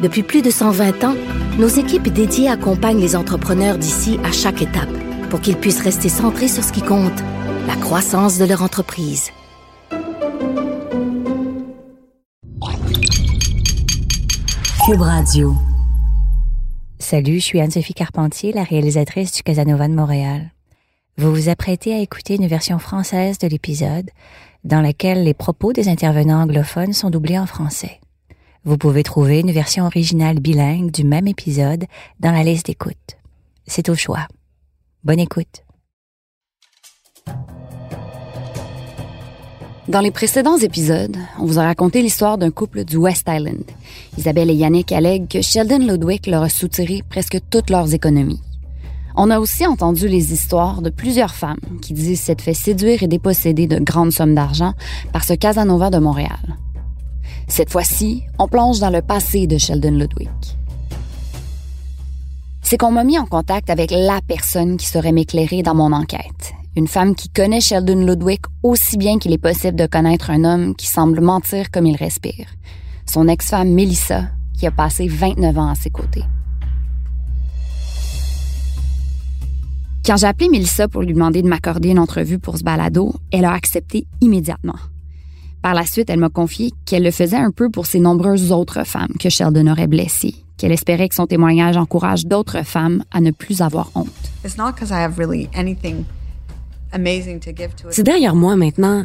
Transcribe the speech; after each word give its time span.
Depuis 0.00 0.22
plus 0.22 0.42
de 0.42 0.50
120 0.50 1.02
ans, 1.02 1.16
nos 1.58 1.66
équipes 1.66 2.08
dédiées 2.08 2.48
accompagnent 2.48 3.00
les 3.00 3.16
entrepreneurs 3.16 3.78
d'ici 3.78 4.20
à 4.22 4.30
chaque 4.30 4.62
étape 4.62 4.88
pour 5.28 5.40
qu'ils 5.40 5.56
puissent 5.56 5.82
rester 5.82 6.08
centrés 6.08 6.46
sur 6.46 6.62
ce 6.62 6.72
qui 6.72 6.82
compte, 6.82 7.20
la 7.66 7.74
croissance 7.74 8.38
de 8.38 8.44
leur 8.44 8.62
entreprise. 8.62 9.30
Cube 14.86 15.00
Radio. 15.00 15.54
Salut, 17.00 17.40
je 17.40 17.44
suis 17.44 17.60
Anne-Sophie 17.60 17.94
Carpentier, 17.94 18.52
la 18.52 18.62
réalisatrice 18.62 19.32
du 19.32 19.42
Casanova 19.42 19.88
de 19.88 19.94
Montréal. 19.94 20.52
Vous 21.16 21.34
vous 21.34 21.48
apprêtez 21.48 21.92
à 21.92 21.98
écouter 21.98 22.36
une 22.36 22.46
version 22.46 22.78
française 22.78 23.38
de 23.38 23.48
l'épisode 23.48 24.10
dans 24.62 24.80
laquelle 24.80 25.24
les 25.24 25.34
propos 25.34 25.72
des 25.72 25.88
intervenants 25.88 26.42
anglophones 26.42 26.92
sont 26.92 27.10
doublés 27.10 27.38
en 27.38 27.46
français. 27.46 28.00
Vous 28.64 28.76
pouvez 28.76 29.02
trouver 29.02 29.40
une 29.40 29.52
version 29.52 29.86
originale 29.86 30.40
bilingue 30.40 30.90
du 30.90 31.04
même 31.04 31.28
épisode 31.28 31.84
dans 32.20 32.32
la 32.32 32.42
liste 32.42 32.66
d'écoute. 32.66 33.16
C'est 33.66 33.88
au 33.88 33.94
choix. 33.94 34.26
Bonne 35.04 35.20
écoute. 35.20 35.64
Dans 39.88 40.00
les 40.00 40.10
précédents 40.10 40.58
épisodes, 40.58 41.16
on 41.38 41.46
vous 41.46 41.58
a 41.58 41.62
raconté 41.62 42.02
l'histoire 42.02 42.36
d'un 42.36 42.50
couple 42.50 42.84
du 42.84 42.96
West 42.96 43.26
Island. 43.26 43.64
Isabelle 44.18 44.50
et 44.50 44.54
Yannick 44.54 44.92
allèguent 44.92 45.28
que 45.28 45.40
Sheldon 45.40 45.78
Ludwig 45.78 46.26
leur 46.26 46.42
a 46.42 46.50
soutiré 46.50 47.02
presque 47.08 47.38
toutes 47.48 47.70
leurs 47.70 47.94
économies. 47.94 48.42
On 49.16 49.30
a 49.30 49.40
aussi 49.40 49.66
entendu 49.66 50.06
les 50.06 50.32
histoires 50.32 50.82
de 50.82 50.90
plusieurs 50.90 51.34
femmes 51.34 51.60
qui 51.80 51.94
disent 51.94 52.20
s'être 52.20 52.42
fait 52.42 52.54
séduire 52.54 53.02
et 53.02 53.08
déposséder 53.08 53.66
de 53.66 53.78
grandes 53.78 54.12
sommes 54.12 54.34
d'argent 54.34 54.74
par 55.12 55.24
ce 55.24 55.32
Casanova 55.32 55.88
de 55.88 55.98
Montréal. 55.98 56.58
Cette 57.48 57.70
fois-ci, 57.70 58.24
on 58.38 58.46
plonge 58.46 58.78
dans 58.78 58.90
le 58.90 59.00
passé 59.02 59.46
de 59.46 59.56
Sheldon 59.56 59.92
Ludwig. 59.92 60.28
C'est 62.62 62.76
qu'on 62.76 62.92
m'a 62.92 63.04
mis 63.04 63.18
en 63.18 63.24
contact 63.24 63.70
avec 63.70 63.90
la 63.90 64.20
personne 64.20 64.76
qui 64.76 64.86
saurait 64.86 65.12
m'éclairer 65.12 65.62
dans 65.62 65.74
mon 65.74 65.92
enquête. 65.92 66.52
Une 66.76 66.86
femme 66.86 67.14
qui 67.14 67.30
connaît 67.30 67.62
Sheldon 67.62 68.04
Ludwig 68.06 68.40
aussi 68.62 68.98
bien 68.98 69.18
qu'il 69.18 69.32
est 69.32 69.38
possible 69.38 69.76
de 69.76 69.86
connaître 69.86 70.30
un 70.30 70.44
homme 70.44 70.76
qui 70.76 70.86
semble 70.86 71.22
mentir 71.22 71.70
comme 71.70 71.86
il 71.86 71.96
respire. 71.96 72.46
Son 73.06 73.26
ex-femme 73.26 73.72
Melissa, 73.72 74.26
qui 74.56 74.66
a 74.66 74.70
passé 74.70 75.08
29 75.08 75.58
ans 75.58 75.70
à 75.70 75.74
ses 75.74 75.90
côtés. 75.90 76.24
Quand 80.04 80.18
j'ai 80.18 80.26
appelé 80.26 80.50
Melissa 80.50 80.86
pour 80.86 81.02
lui 81.02 81.14
demander 81.14 81.42
de 81.42 81.48
m'accorder 81.48 81.88
une 81.88 81.98
entrevue 81.98 82.38
pour 82.38 82.58
ce 82.58 82.62
balado, 82.62 83.14
elle 83.32 83.46
a 83.46 83.52
accepté 83.52 84.06
immédiatement. 84.20 84.76
Par 85.62 85.74
la 85.74 85.84
suite, 85.84 86.08
elle 86.08 86.20
m'a 86.20 86.28
confié 86.28 86.72
qu'elle 86.84 87.02
le 87.02 87.10
faisait 87.10 87.36
un 87.36 87.50
peu 87.50 87.68
pour 87.70 87.86
ses 87.86 87.98
nombreuses 87.98 88.52
autres 88.52 88.84
femmes 88.86 89.12
que 89.18 89.28
Sheldon 89.28 89.66
aurait 89.66 89.88
blessées, 89.88 90.34
qu'elle 90.56 90.72
espérait 90.72 91.08
que 91.08 91.14
son 91.14 91.26
témoignage 91.26 91.76
encourage 91.76 92.26
d'autres 92.26 92.64
femmes 92.64 93.02
à 93.10 93.20
ne 93.20 93.32
plus 93.32 93.60
avoir 93.60 93.90
honte. 93.94 94.08
C'est 97.90 98.02
derrière 98.04 98.34
moi 98.34 98.56
maintenant, 98.56 99.04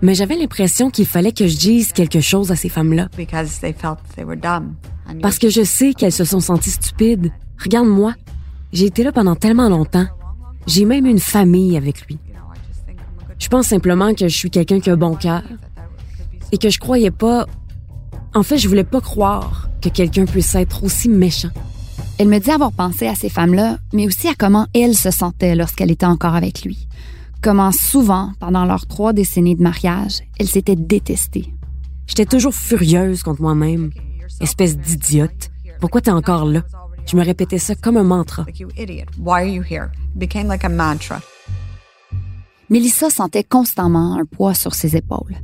mais 0.00 0.14
j'avais 0.14 0.36
l'impression 0.36 0.90
qu'il 0.90 1.06
fallait 1.06 1.32
que 1.32 1.46
je 1.48 1.56
dise 1.56 1.92
quelque 1.92 2.20
chose 2.20 2.52
à 2.52 2.56
ces 2.56 2.68
femmes-là. 2.68 3.08
Parce 5.20 5.38
que 5.38 5.48
je 5.48 5.64
sais 5.64 5.94
qu'elles 5.94 6.12
se 6.12 6.24
sont 6.24 6.40
senties 6.40 6.70
stupides. 6.70 7.32
Regarde-moi, 7.62 8.14
j'ai 8.72 8.86
été 8.86 9.02
là 9.02 9.10
pendant 9.10 9.34
tellement 9.34 9.68
longtemps. 9.68 10.06
J'ai 10.66 10.84
même 10.84 11.06
une 11.06 11.18
famille 11.18 11.76
avec 11.76 12.06
lui. 12.06 12.18
Je 13.38 13.48
pense 13.48 13.68
simplement 13.68 14.14
que 14.14 14.28
je 14.28 14.36
suis 14.36 14.50
quelqu'un 14.50 14.80
qui 14.80 14.90
a 14.90 14.94
un 14.94 14.96
bon 14.96 15.14
cœur 15.14 15.42
et 16.52 16.58
que 16.58 16.70
je 16.70 16.78
croyais 16.78 17.10
pas. 17.10 17.46
En 18.34 18.42
fait, 18.42 18.58
je 18.58 18.68
voulais 18.68 18.84
pas 18.84 19.00
croire 19.00 19.68
que 19.80 19.88
quelqu'un 19.88 20.24
puisse 20.24 20.54
être 20.54 20.84
aussi 20.84 21.08
méchant. 21.08 21.50
Elle 22.18 22.28
me 22.28 22.38
dit 22.38 22.50
avoir 22.50 22.72
pensé 22.72 23.06
à 23.06 23.14
ces 23.14 23.28
femmes-là, 23.28 23.78
mais 23.92 24.06
aussi 24.06 24.28
à 24.28 24.34
comment 24.34 24.66
elle 24.74 24.96
se 24.96 25.10
sentait 25.10 25.54
lorsqu'elle 25.54 25.90
était 25.90 26.06
encore 26.06 26.34
avec 26.34 26.62
lui. 26.62 26.88
Comment 27.42 27.70
souvent, 27.70 28.32
pendant 28.40 28.64
leurs 28.64 28.86
trois 28.86 29.12
décennies 29.12 29.54
de 29.54 29.62
mariage, 29.62 30.20
elle 30.40 30.48
s'était 30.48 30.74
détestée. 30.74 31.54
J'étais 32.08 32.26
toujours 32.26 32.54
furieuse 32.54 33.22
contre 33.22 33.42
moi-même. 33.42 33.90
Espèce 34.40 34.76
d'idiote. 34.76 35.50
Pourquoi 35.80 36.00
t'es 36.00 36.10
encore 36.10 36.44
là? 36.44 36.62
Je 37.06 37.16
me 37.16 37.24
répétais 37.24 37.58
ça 37.58 37.74
comme 37.76 37.96
un 37.96 38.02
mantra. 38.02 38.44
Melissa 42.70 43.08
sentait 43.08 43.44
constamment 43.44 44.18
un 44.18 44.26
poids 44.26 44.52
sur 44.52 44.74
ses 44.74 44.94
épaules. 44.94 45.36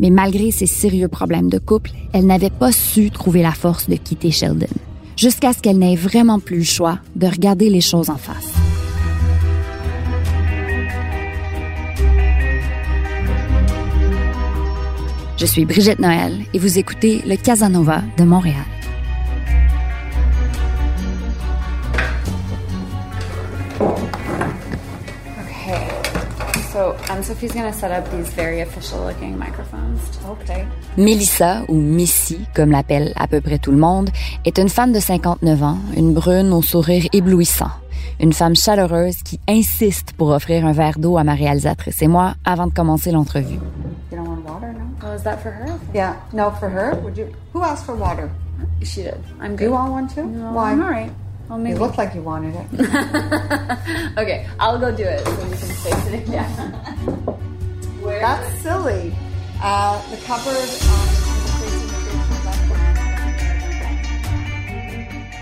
Mais 0.00 0.10
malgré 0.10 0.50
ses 0.50 0.66
sérieux 0.66 1.06
problèmes 1.06 1.48
de 1.48 1.58
couple, 1.58 1.92
elle 2.12 2.26
n'avait 2.26 2.50
pas 2.50 2.72
su 2.72 3.10
trouver 3.10 3.42
la 3.42 3.52
force 3.52 3.88
de 3.88 3.94
quitter 3.94 4.32
Sheldon. 4.32 4.66
Jusqu'à 5.16 5.52
ce 5.52 5.60
qu'elle 5.60 5.78
n'ait 5.78 5.94
vraiment 5.94 6.40
plus 6.40 6.58
le 6.58 6.64
choix 6.64 6.98
de 7.14 7.28
regarder 7.28 7.70
les 7.70 7.80
choses 7.80 8.10
en 8.10 8.16
face. 8.16 8.52
Je 15.36 15.46
suis 15.46 15.64
Brigitte 15.64 16.00
Noël 16.00 16.44
et 16.52 16.58
vous 16.58 16.78
écoutez 16.78 17.22
le 17.24 17.36
Casanova 17.36 18.02
de 18.16 18.24
Montréal. 18.24 18.64
So 26.74 26.96
Anne-Sophie's 27.08 27.52
going 27.52 27.70
to 27.70 27.78
set 27.78 27.92
up 27.92 28.10
these 28.10 28.34
very 28.34 28.60
official 28.60 29.04
looking 29.04 29.38
microphones. 29.38 30.00
Okay. 30.28 30.66
Melissa, 30.96 31.62
ou 31.68 31.74
Missy, 31.74 32.40
comme 32.52 32.72
l'appelle 32.72 33.12
à 33.14 33.28
peu 33.28 33.40
près 33.40 33.58
tout 33.60 33.70
le 33.70 33.76
monde, 33.76 34.10
est 34.44 34.58
une 34.58 34.68
femme 34.68 34.92
de 34.92 34.98
59 34.98 35.62
ans, 35.62 35.78
une 35.96 36.12
brune 36.12 36.52
au 36.52 36.62
sourire 36.62 37.04
éblouissant. 37.12 37.70
Une 38.18 38.32
femme 38.32 38.56
chaleureuse 38.56 39.22
qui 39.22 39.38
insiste 39.48 40.14
pour 40.14 40.30
offrir 40.30 40.66
un 40.66 40.72
verre 40.72 40.98
d'eau 40.98 41.16
à 41.16 41.22
ma 41.22 41.34
réalisatrice 41.34 42.02
et 42.02 42.08
moi 42.08 42.34
avant 42.44 42.66
de 42.66 42.72
commencer 42.72 43.12
l'entrevue. 43.12 43.60
You 44.10 44.16
don't 44.16 44.26
want 44.26 44.44
water, 44.44 44.72
no? 44.72 45.06
Oh, 45.06 45.14
is 45.14 45.22
that 45.22 45.36
for 45.36 45.52
her? 45.52 45.78
Yeah. 45.94 46.16
No, 46.32 46.50
for 46.58 46.68
her? 46.68 46.96
Would 47.04 47.16
you? 47.16 47.26
Who 47.52 47.62
asked 47.62 47.86
for 47.86 47.94
water? 47.94 48.28
She 48.82 49.02
did. 49.04 49.14
I'm 49.40 49.54
good. 49.54 49.66
you 49.66 49.70
want 49.70 49.92
one 49.92 50.08
too? 50.08 50.24
No, 50.24 50.50
Why? 50.52 50.72
I'm 50.72 50.82
all 50.82 50.90
right. 50.90 51.12
Well, 51.48 51.58
maybe. 51.58 51.74
You 51.74 51.80
looked 51.80 51.98
like 51.98 52.14
you 52.14 52.22
wanted 52.22 52.54
it. 52.54 52.66
okay, 54.18 54.46
I'll 54.58 54.78
go 54.78 54.90
do 54.90 55.04
it 55.04 55.20
so 55.24 55.30
you 55.30 55.56
can 55.56 55.56
stay 55.56 55.92
sitting 56.04 56.32
down. 56.32 56.48
Where? 58.00 58.20
That's 58.20 58.62
silly. 58.62 59.14
Uh, 59.62 60.00
the 60.10 60.16
cupboard. 60.24 60.68
Um, 60.82 61.24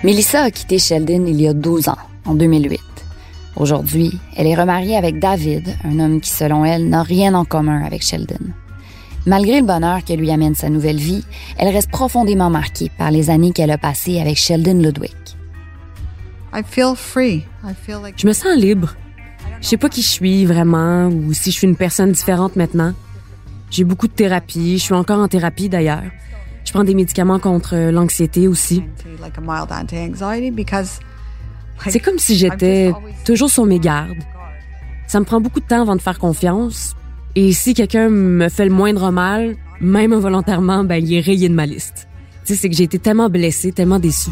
Melissa 0.02 0.42
a 0.42 0.50
quitté 0.50 0.80
Sheldon 0.80 1.26
il 1.26 1.40
y 1.40 1.46
a 1.46 1.54
12 1.54 1.88
ans, 1.88 1.98
en 2.26 2.34
2008. 2.34 2.80
Aujourd'hui, 3.54 4.18
elle 4.36 4.48
est 4.48 4.54
remariée 4.56 4.96
avec 4.96 5.20
David, 5.20 5.76
un 5.84 6.00
homme 6.00 6.20
qui, 6.20 6.30
selon 6.30 6.64
elle, 6.64 6.88
n'a 6.88 7.04
rien 7.04 7.34
en 7.34 7.44
commun 7.44 7.84
avec 7.84 8.02
Sheldon. 8.02 8.50
Malgré 9.26 9.60
le 9.60 9.66
bonheur 9.66 10.04
que 10.04 10.14
lui 10.14 10.32
amène 10.32 10.56
sa 10.56 10.68
nouvelle 10.68 10.96
vie, 10.96 11.22
elle 11.56 11.68
reste 11.68 11.92
profondément 11.92 12.50
marquée 12.50 12.90
par 12.98 13.12
les 13.12 13.30
années 13.30 13.52
qu'elle 13.52 13.70
a 13.70 13.78
passées 13.78 14.20
avec 14.20 14.36
Sheldon 14.36 14.80
Ludwig. 14.80 15.12
Je 18.16 18.26
me 18.26 18.32
sens 18.32 18.56
libre. 18.56 18.94
Je 19.60 19.68
sais 19.68 19.76
pas 19.76 19.88
qui 19.88 20.02
je 20.02 20.08
suis 20.08 20.44
vraiment 20.44 21.08
ou 21.08 21.32
si 21.32 21.50
je 21.50 21.56
suis 21.56 21.66
une 21.66 21.76
personne 21.76 22.12
différente 22.12 22.56
maintenant. 22.56 22.94
J'ai 23.70 23.84
beaucoup 23.84 24.08
de 24.08 24.12
thérapie. 24.12 24.78
Je 24.78 24.82
suis 24.82 24.94
encore 24.94 25.18
en 25.18 25.28
thérapie 25.28 25.68
d'ailleurs. 25.68 26.02
Je 26.64 26.72
prends 26.72 26.84
des 26.84 26.94
médicaments 26.94 27.38
contre 27.38 27.90
l'anxiété 27.90 28.48
aussi. 28.48 28.82
C'est 31.88 32.00
comme 32.00 32.18
si 32.18 32.36
j'étais 32.36 32.92
toujours 33.24 33.50
sur 33.50 33.64
mes 33.64 33.78
gardes. 33.78 34.22
Ça 35.06 35.20
me 35.20 35.24
prend 35.24 35.40
beaucoup 35.40 35.60
de 35.60 35.66
temps 35.66 35.82
avant 35.82 35.96
de 35.96 36.00
faire 36.00 36.18
confiance. 36.18 36.94
Et 37.34 37.52
si 37.52 37.74
quelqu'un 37.74 38.08
me 38.08 38.48
fait 38.48 38.64
le 38.64 38.70
moindre 38.70 39.10
mal, 39.10 39.56
même 39.80 40.12
involontairement, 40.12 40.84
ben, 40.84 40.96
il 40.96 41.14
est 41.14 41.20
rayé 41.20 41.48
de 41.48 41.54
ma 41.54 41.66
liste. 41.66 42.08
Tu 42.44 42.54
sais, 42.54 42.60
c'est 42.60 42.68
que 42.68 42.76
j'ai 42.76 42.84
été 42.84 42.98
tellement 42.98 43.28
blessée, 43.28 43.72
tellement 43.72 43.98
déçue. 43.98 44.30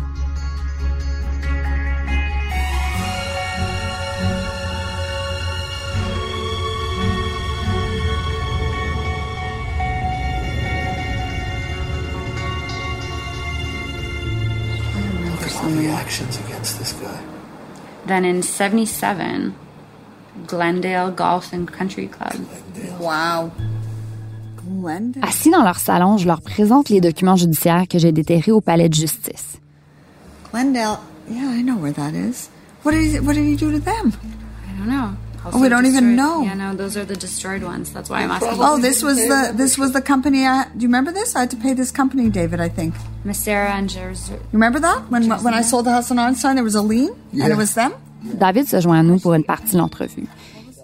Actions 15.88 16.38
against 16.46 16.78
this 16.78 16.92
guy. 16.92 17.20
Then 18.06 18.24
in 18.24 18.42
77, 18.42 19.54
Glendale 20.46 21.10
Golf 21.10 21.52
and 21.52 21.66
Country 21.66 22.08
Club. 22.08 22.34
Wow. 22.98 23.50
Glendale. 24.56 25.22
Assis 25.22 25.50
dans 25.50 25.62
leur 25.62 25.78
salon, 25.78 26.18
je 26.18 26.26
leur 26.26 26.40
présente 26.40 26.88
les 26.88 27.00
documents 27.00 27.36
judiciaires 27.36 27.86
que 27.88 27.98
j'ai 27.98 28.12
déterrés 28.12 28.52
au 28.52 28.60
palais 28.60 28.88
de 28.88 28.94
justice. 28.94 29.58
Glendale. 30.50 30.98
Yeah, 31.28 31.52
I 31.56 31.62
know 31.62 31.76
where 31.76 31.92
that 31.92 32.14
is. 32.14 32.48
What 32.82 32.92
did 32.92 33.12
he, 33.12 33.20
what 33.20 33.34
did 33.34 33.44
he 33.44 33.56
do 33.56 33.70
to 33.70 33.78
them? 33.78 34.12
I 34.66 34.78
don't 34.78 34.88
know. 34.88 35.10
Oh, 35.42 35.58
we 35.60 35.68
don't 35.70 35.86
even 35.86 36.14
destroyed- 36.14 36.16
know. 36.16 36.42
Yeah, 36.42 36.54
no, 36.54 36.74
those 36.76 36.96
are 36.98 37.04
the 37.06 37.16
destroyed 37.16 37.62
ones. 37.62 37.90
That's 37.92 38.10
why 38.10 38.22
I'm 38.22 38.30
asking. 38.30 38.58
Oh, 38.60 38.78
this 38.78 39.02
was 39.02 39.16
the 39.16 39.52
this 39.56 39.78
was 39.78 39.92
the 39.92 40.02
company. 40.02 40.44
I, 40.46 40.64
do 40.76 40.82
you 40.82 40.88
remember 40.88 41.12
this? 41.12 41.34
I 41.34 41.40
had 41.40 41.50
to 41.50 41.56
pay 41.56 41.72
this 41.74 41.90
company, 41.90 42.28
David. 42.28 42.60
I 42.60 42.68
think. 42.68 42.94
Miss 43.24 43.38
Sarah 43.38 43.72
and 43.72 43.88
Jersey. 43.88 44.34
You 44.34 44.58
remember 44.60 44.80
that? 44.80 44.98
When 45.10 45.30
when 45.42 45.54
I 45.54 45.62
sold 45.62 45.86
the 45.86 45.92
house 45.92 46.10
on 46.10 46.18
Einstein, 46.18 46.56
there 46.56 46.64
was 46.64 46.74
a 46.74 46.82
lien, 46.82 47.10
and 47.32 47.50
it 47.52 47.56
was 47.56 47.72
them? 47.74 47.92
David 48.38 48.68
se 48.68 48.80
joint 48.80 49.00
à 49.00 49.02
nous 49.02 49.18
pour 49.18 49.32
une 49.34 49.44
partie 49.44 49.72
de 49.72 49.78
l'entrevue. 49.78 50.26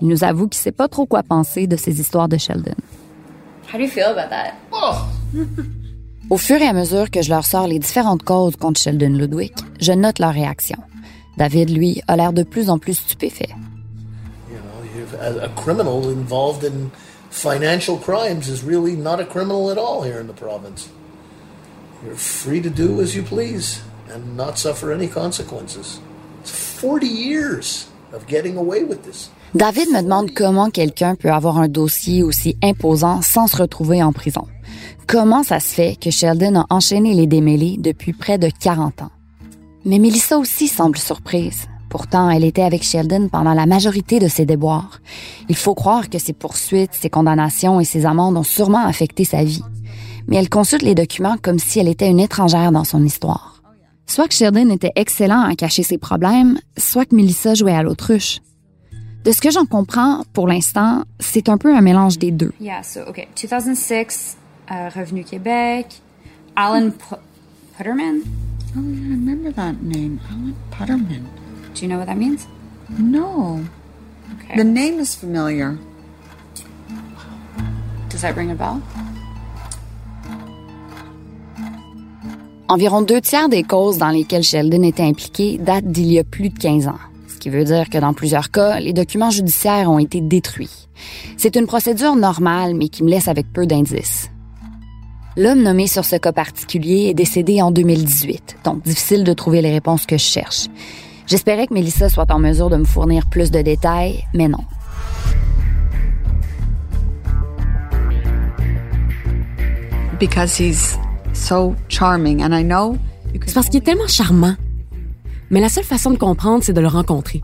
Il 0.01 0.09
nous 0.09 0.25
avoue 0.25 0.49
qu'il 0.49 0.61
sait 0.61 0.73
pas 0.73 0.89
trop 0.89 1.05
quoi 1.07 1.23
penser 1.23 1.67
de 1.67 1.77
ces 1.77 2.01
histoires 2.01 2.29
de 2.29 2.39
Sheldon. 2.39 2.75
How 3.73 3.79
do 3.79 3.85
you 3.85 3.91
feel 3.91 4.05
about 4.07 4.31
that? 4.31 4.55
Au 6.31 6.39
fur 6.39 6.57
et 6.61 6.67
à 6.67 6.73
mesure 6.73 7.11
que 7.11 7.21
je 7.23 7.29
leur 7.31 7.45
sors 7.45 7.67
les 7.67 7.79
différentes 7.79 8.23
causes 8.23 8.57
contre 8.57 8.81
Sheldon 8.81 9.11
Ludwig, 9.11 9.53
je 9.81 9.93
note 9.93 10.19
leur 10.19 10.33
réaction. 10.33 10.77
David, 11.37 11.71
lui, 11.71 12.01
a 12.09 12.17
l'air 12.17 12.33
de 12.33 12.43
plus 12.43 12.71
en 12.71 12.79
plus 12.79 12.95
stupéfait. 12.95 13.51
A, 15.21 15.47
a 15.47 15.49
criminal 15.51 16.09
involved 16.09 16.65
in 16.65 16.91
financial 17.31 17.99
crimes 17.99 18.49
is 18.49 18.63
really 18.63 18.97
not 18.97 19.21
a 19.21 19.25
criminal 19.25 19.71
at 19.71 19.79
all 19.79 20.03
here 20.03 20.21
in 20.21 20.27
the 20.27 20.33
province. 20.33 20.89
You're 22.05 22.15
free 22.15 22.61
to 22.61 22.71
do 22.71 23.01
as 23.01 23.15
you 23.15 23.23
please 23.23 23.83
and 24.11 24.37
not 24.37 24.59
suffer 24.59 24.93
any 24.93 25.09
consequences. 25.09 26.01
It's 26.41 26.51
40 26.81 27.07
years 27.07 27.89
of 28.13 28.27
getting 28.27 28.57
away 28.57 28.85
with 28.85 29.05
this. 29.05 29.31
David 29.55 29.89
me 29.91 30.03
demande 30.03 30.33
comment 30.35 30.71
quelqu'un 30.71 31.15
peut 31.15 31.31
avoir 31.31 31.59
un 31.59 31.69
dossier 31.69 32.23
aussi 32.23 32.57
imposant 32.63 33.23
sans 33.23 33.47
se 33.47 33.57
retrouver 33.57 34.03
en 34.03 34.13
prison. 34.13 34.47
Comment 35.07 35.43
ça 35.43 35.61
se 35.61 35.73
fait 35.73 35.97
que 35.97 36.11
Sheldon 36.11 36.57
a 36.57 36.67
enchaîné 36.69 37.15
les 37.15 37.27
démêlés 37.27 37.77
depuis 37.79 38.13
près 38.13 38.39
de 38.39 38.51
40 38.61 39.03
ans? 39.03 39.11
Mais 39.85 39.99
Melissa 39.99 40.37
aussi 40.37 40.69
semble 40.69 40.99
surprise. 40.99 41.67
Pourtant, 41.89 42.29
elle 42.31 42.45
était 42.45 42.63
avec 42.63 42.83
Sheldon 42.83 43.29
pendant 43.29 43.55
la 43.55 43.67
majorité 43.67 44.19
de 44.19 44.29
ses 44.29 44.45
déboires. 44.45 45.01
Il 45.49 45.57
faut 45.57 45.75
croire 45.75 46.11
que 46.11 46.19
ses 46.19 46.33
poursuites, 46.33 46.93
ses 46.95 47.11
condamnations 47.11 47.81
et 47.81 47.85
ses 47.85 48.07
amendes 48.07 48.37
ont 48.37 48.43
sûrement 48.43 48.85
affecté 48.85 49.25
sa 49.25 49.45
vie. 49.45 49.63
Mais 50.27 50.37
elle 50.37 50.49
consulte 50.49 50.83
les 50.83 50.95
documents 50.97 51.37
comme 51.41 51.59
si 51.59 51.79
elle 51.79 51.89
était 51.89 52.11
une 52.11 52.21
étrangère 52.21 52.73
dans 52.73 52.85
son 52.85 53.05
histoire. 53.05 53.63
Soit 54.07 54.29
que 54.29 54.35
Sheldon 54.35 54.71
était 54.71 54.93
excellent 54.97 55.43
à 55.43 55.55
cacher 55.55 55.83
ses 55.83 55.99
problèmes, 55.99 56.59
soit 56.77 57.05
que 57.07 57.15
Melissa 57.15 57.55
jouait 57.55 57.75
à 57.75 57.83
l'autruche. 57.83 58.41
De 59.25 59.33
ce 59.33 59.41
que 59.41 59.51
j'en 59.51 59.67
comprends, 59.67 60.23
pour 60.33 60.47
l'instant, 60.47 61.03
c'est 61.19 61.49
un 61.49 61.59
peu 61.59 61.75
un 61.75 61.81
mélange 61.81 62.19
des 62.19 62.31
deux. 62.31 62.53
Yeah, 62.61 62.83
so, 62.85 63.01
okay. 63.09 63.27
2006, 63.41 64.37
uh, 64.71 64.89
Revenu 64.97 65.25
Québec. 65.25 65.87
Alan 66.55 66.91
P- 66.91 67.17
Putterman? 67.77 68.21
Oh, 68.77 68.81
yeah, 68.81 69.09
I 69.09 69.11
remember 69.11 69.53
that 69.55 69.75
name, 69.83 70.21
Alan 70.31 70.53
Putterman. 70.71 71.25
Do 71.77 71.83
you 71.85 71.89
know 71.89 71.99
what 71.99 72.07
that 72.07 72.17
means? 72.17 72.47
No, 72.99 73.61
Okay. 74.45 74.57
the 74.57 74.65
name 74.65 74.99
is 75.01 75.15
familiar. 75.15 75.77
Does 78.09 78.23
that 78.23 78.35
ring 78.37 78.51
a 78.51 78.55
bell? 78.55 78.81
Environ 82.69 83.03
deux 83.03 83.21
tiers 83.21 83.49
des 83.49 83.63
causes 83.63 83.99
dans 83.99 84.09
lesquelles 84.11 84.43
Sheldon 84.43 84.83
était 84.83 85.03
impliqué 85.05 85.59
datent 85.59 85.87
d'il 85.87 86.11
y 86.11 86.19
a 86.19 86.25
plus 86.25 86.49
de 86.49 86.59
15 86.59 86.89
ans, 86.89 86.99
ce 87.29 87.37
qui 87.39 87.49
veut 87.51 87.63
dire 87.65 87.89
que 87.91 87.99
dans 87.99 88.13
plusieurs 88.13 88.51
cas, 88.51 88.81
les 88.81 88.93
documents 88.93 89.31
judiciaires 89.31 89.89
ont 89.91 90.01
été 90.01 90.21
détruits. 90.21 90.89
C'est 91.37 91.55
une 91.57 91.67
procédure 91.67 92.17
normale, 92.17 92.75
mais 92.75 92.89
qui 92.89 93.05
me 93.05 93.11
laisse 93.11 93.29
avec 93.29 93.53
peu 93.53 93.67
d'indices. 93.67 94.31
L'homme 95.37 95.63
nommé 95.63 95.87
sur 95.87 96.05
ce 96.05 96.17
cas 96.17 96.33
particulier 96.33 97.09
est 97.11 97.15
décédé 97.15 97.61
en 97.63 97.71
2018, 97.71 98.57
donc 98.65 98.83
difficile 98.83 99.23
de 99.23 99.33
trouver 99.35 99.61
les 99.63 99.71
réponses 99.71 100.07
que 100.07 100.17
je 100.17 100.25
cherche. 100.25 100.67
J'espérais 101.27 101.67
que 101.67 101.75
Melissa 101.75 102.09
soit 102.09 102.31
en 102.31 102.39
mesure 102.39 102.71
de 102.71 102.77
me 102.77 102.85
fournir 102.85 103.27
plus 103.27 103.51
de 103.51 103.61
détails, 103.61 104.25
mais 104.33 104.47
non. 104.47 104.65
Because 110.21 110.59
he's 110.59 110.97
so 111.35 111.75
charming, 111.89 112.43
and 112.43 112.57
I 112.57 112.63
know 112.63 112.97
you 113.35 113.41
can. 113.41 113.49
C'est 113.49 113.55
parce 113.55 113.69
qu'il 113.69 113.79
est 113.79 113.85
tellement 113.85 114.07
charmant. 114.07 114.55
Mais 115.51 115.61
la 115.61 115.69
seule 115.69 115.85
façon 115.85 116.11
de 116.13 116.17
comprendre, 116.17 116.63
c'est 116.63 116.73
de 116.73 116.81
le 116.81 116.87
rencontrer. 116.87 117.43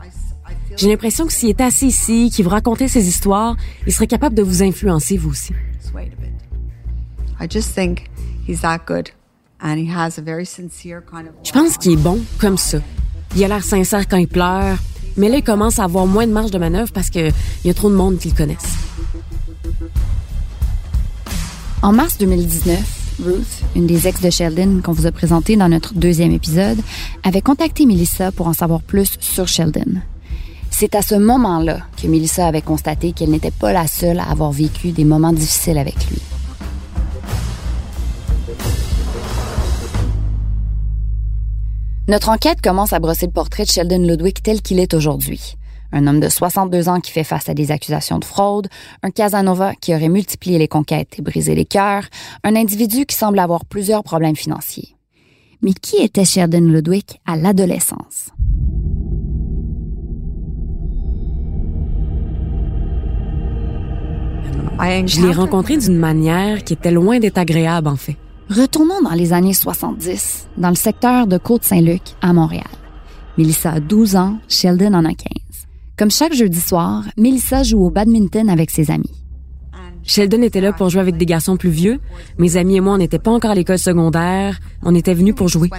J'ai 0.77 0.89
l'impression 0.89 1.27
que 1.27 1.33
s'il 1.33 1.51
était 1.51 1.65
assis 1.65 1.89
ici, 1.89 2.31
qu'il 2.31 2.45
vous 2.45 2.51
racontait 2.51 2.89
ses 2.89 3.09
histoires, 3.09 3.57
il 3.87 3.93
serait 3.93 4.07
capable 4.07 4.35
de 4.37 4.43
vous 4.43 4.63
influencer, 4.63 5.17
vous 5.17 5.31
aussi. 5.31 5.53
Wait 5.93 6.11
a 6.13 6.21
bit. 6.21 6.33
I 7.41 7.49
just 7.51 7.75
think 7.75 8.05
he's 8.49 8.61
that 8.63 8.87
good, 8.87 9.11
and 9.61 9.77
he 9.77 9.91
has 9.91 10.19
a 10.19 10.23
very 10.23 10.47
sincere 10.47 11.03
kind 11.03 11.27
of. 11.27 11.35
Je 11.43 11.53
pense 11.53 11.77
qu'il 11.77 11.93
est 11.93 12.03
bon 12.03 12.21
comme 12.41 12.57
ça. 12.57 12.79
Il 13.35 13.45
a 13.45 13.49
l'air 13.49 13.65
sincère 13.65 14.07
quand 14.09 14.19
il 14.19 14.29
pleure, 14.29 14.77
mais 15.17 15.29
là, 15.29 15.39
il 15.39 15.43
commence 15.43 15.79
à 15.79 15.85
avoir 15.85 16.07
moins 16.07 16.27
de 16.27 16.33
marge 16.33 16.51
de 16.51 16.59
manœuvre 16.59 16.93
parce 16.93 17.11
qu'il 17.11 17.33
y 17.65 17.71
a 17.71 17.75
trop 17.75 17.91
de 17.91 17.95
monde 17.95 18.19
qui 18.19 18.31
le. 18.31 18.57
En 21.83 21.93
mars 21.93 22.19
2019, 22.19 22.79
Ruth, 23.25 23.63
une 23.75 23.87
des 23.87 24.07
ex 24.07 24.21
de 24.21 24.31
Sheldon 24.31 24.81
qu'on 24.83 24.93
vous 24.93 25.07
a 25.07 25.13
présenté 25.13 25.57
dans 25.57 25.69
notre 25.69 25.95
deuxième 25.95 26.33
épisode, 26.33 26.79
avait 27.23 27.41
contacté 27.41 27.87
Melissa 27.87 28.33
pour 28.33 28.49
en 28.49 28.53
savoir 28.53 28.83
plus 28.83 29.17
sur 29.21 29.49
Sheldon. 29.49 30.01
C'est 30.71 30.95
à 30.95 31.03
ce 31.03 31.15
moment-là 31.15 31.81
que 32.01 32.07
Melissa 32.07 32.47
avait 32.47 32.63
constaté 32.63 33.13
qu'elle 33.13 33.31
n'était 33.31 33.51
pas 33.51 33.73
la 33.73 33.87
seule 33.87 34.21
à 34.21 34.31
avoir 34.31 34.53
vécu 34.53 34.93
des 34.93 35.05
moments 35.05 35.33
difficiles 35.33 35.79
avec 35.79 35.95
lui. 36.11 36.21
Notre 42.09 42.31
enquête 42.31 42.61
commence 42.61 42.93
à 42.93 42.99
brosser 42.99 43.27
le 43.27 43.33
portrait 43.33 43.65
de 43.65 43.71
Sheldon 43.71 44.05
Ludwig 44.05 44.43
tel 44.43 44.61
qu'il 44.61 44.81
est 44.81 44.93
aujourd'hui. 44.93 45.55
Un 45.93 46.09
homme 46.09 46.19
de 46.19 46.29
62 46.29 46.89
ans 46.89 47.01
qui 47.01 47.13
fait 47.13 47.23
face 47.23 47.49
à 47.49 47.55
des 47.55 47.71
accusations 47.71 48.19
de 48.19 48.25
fraude, 48.25 48.67
un 49.05 49.11
Casanova 49.11 49.75
qui 49.81 49.95
aurait 49.95 50.09
multiplié 50.09 50.59
les 50.59 50.67
conquêtes 50.67 51.21
et 51.21 51.23
brisé 51.23 51.55
les 51.55 51.65
cœurs, 51.65 52.05
un 52.43 52.57
individu 52.57 53.07
qui 53.07 53.15
semble 53.15 53.39
avoir 53.39 53.65
plusieurs 53.65 54.03
problèmes 54.03 54.35
financiers. 54.35 54.97
Mais 55.63 55.75
qui 55.75 55.99
était 55.99 56.25
Sheldon 56.25 56.63
Ludwig 56.63 57.05
à 57.25 57.37
l'adolescence? 57.37 58.31
Je 65.07 65.25
l'ai 65.25 65.33
rencontré 65.33 65.77
d'une 65.77 65.99
manière 65.99 66.65
qui 66.65 66.73
était 66.73 66.91
loin 66.91 67.21
d'être 67.21 67.39
agréable, 67.39 67.87
en 67.87 67.95
fait. 67.95 68.17
Retournons 68.55 69.01
dans 69.03 69.15
les 69.15 69.33
années 69.33 69.55
70, 69.55 70.49
dans 70.59 70.69
le 70.69 70.75
secteur 70.75 71.27
de 71.27 71.39
Côte-Saint-Luc, 71.39 72.03
à 72.21 72.35
Montréal. 72.35 72.67
Melissa 73.39 73.71
a 73.71 73.81
12 73.81 74.17
ans, 74.17 74.37
Sheldon 74.47 74.93
en 74.93 75.07
a 75.07 75.15
15. 75.15 75.17
Comme 75.97 76.11
chaque 76.11 76.35
jeudi 76.35 76.61
soir, 76.61 77.05
Melissa 77.17 77.63
joue 77.63 77.83
au 77.83 77.89
badminton 77.89 78.51
avec 78.51 78.71
ses 78.71 78.91
amis. 78.91 79.25
Sheldon 80.03 80.43
était 80.43 80.61
là 80.61 80.75
pour 80.75 80.91
jouer 80.91 81.01
avec 81.01 81.17
des 81.17 81.25
garçons 81.25 81.57
plus 81.57 81.71
vieux. 81.71 81.99
Mes 82.37 82.59
amis 82.59 82.77
et 82.77 82.81
moi, 82.81 82.93
on 82.93 82.99
n'était 82.99 83.19
pas 83.19 83.31
encore 83.31 83.53
à 83.53 83.55
l'école 83.55 83.79
secondaire. 83.79 84.59
On 84.83 84.95
était 84.95 85.15
venus 85.15 85.35
pour 85.35 85.49
jouer. 85.49 85.71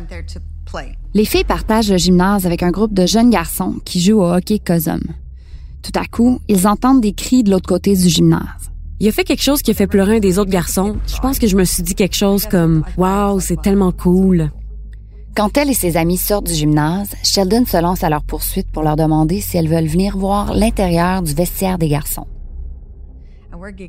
Les 1.14 1.26
filles 1.26 1.44
partagent 1.44 1.92
le 1.92 1.98
gymnase 1.98 2.48
avec 2.48 2.64
un 2.64 2.72
groupe 2.72 2.96
de 2.96 3.06
jeunes 3.06 3.30
garçons 3.30 3.76
qui 3.86 4.02
jouent 4.02 4.22
au 4.22 4.34
hockey 4.34 4.58
cosum. 4.58 5.02
Tout 5.84 6.00
à 6.00 6.06
coup, 6.06 6.40
ils 6.48 6.68
entendent 6.68 7.02
des 7.02 7.14
cris 7.14 7.44
de 7.44 7.52
l'autre 7.52 7.68
côté 7.68 7.96
du 7.96 8.10
gymnase. 8.10 8.73
Il 9.00 9.08
a 9.08 9.12
fait 9.12 9.24
quelque 9.24 9.42
chose 9.42 9.62
qui 9.62 9.72
a 9.72 9.74
fait 9.74 9.88
pleurer 9.88 10.18
un 10.18 10.20
des 10.20 10.40
autres 10.40 10.52
garçons. 10.52 10.98
Je 11.08 11.18
pense 11.18 11.40
que 11.40 11.48
je 11.48 11.56
me 11.56 11.64
suis 11.64 11.84
dit 11.84 11.96
quelque 11.96 12.16
chose 12.16 12.46
comme 12.46 12.84
«Wow, 12.98 13.40
c'est 13.40 13.62
tellement 13.62 13.92
cool». 13.92 14.52
Quand 15.36 15.58
elle 15.58 15.72
et 15.72 15.74
ses 15.74 15.98
amis 15.98 16.18
sortent 16.18 16.46
du 16.46 16.54
gymnase, 16.54 17.10
Sheldon 17.24 17.66
se 17.66 17.82
lance 17.82 18.04
à 18.04 18.10
leur 18.10 18.24
poursuite 18.24 18.72
pour 18.72 18.84
leur 18.84 18.96
demander 18.96 19.42
si 19.42 19.58
elles 19.58 19.68
veulent 19.68 19.88
venir 19.88 20.16
voir 20.16 20.54
l'intérieur 20.54 21.24
du 21.24 21.34
vestiaire 21.34 21.80
des 21.80 21.88
garçons. 21.88 22.28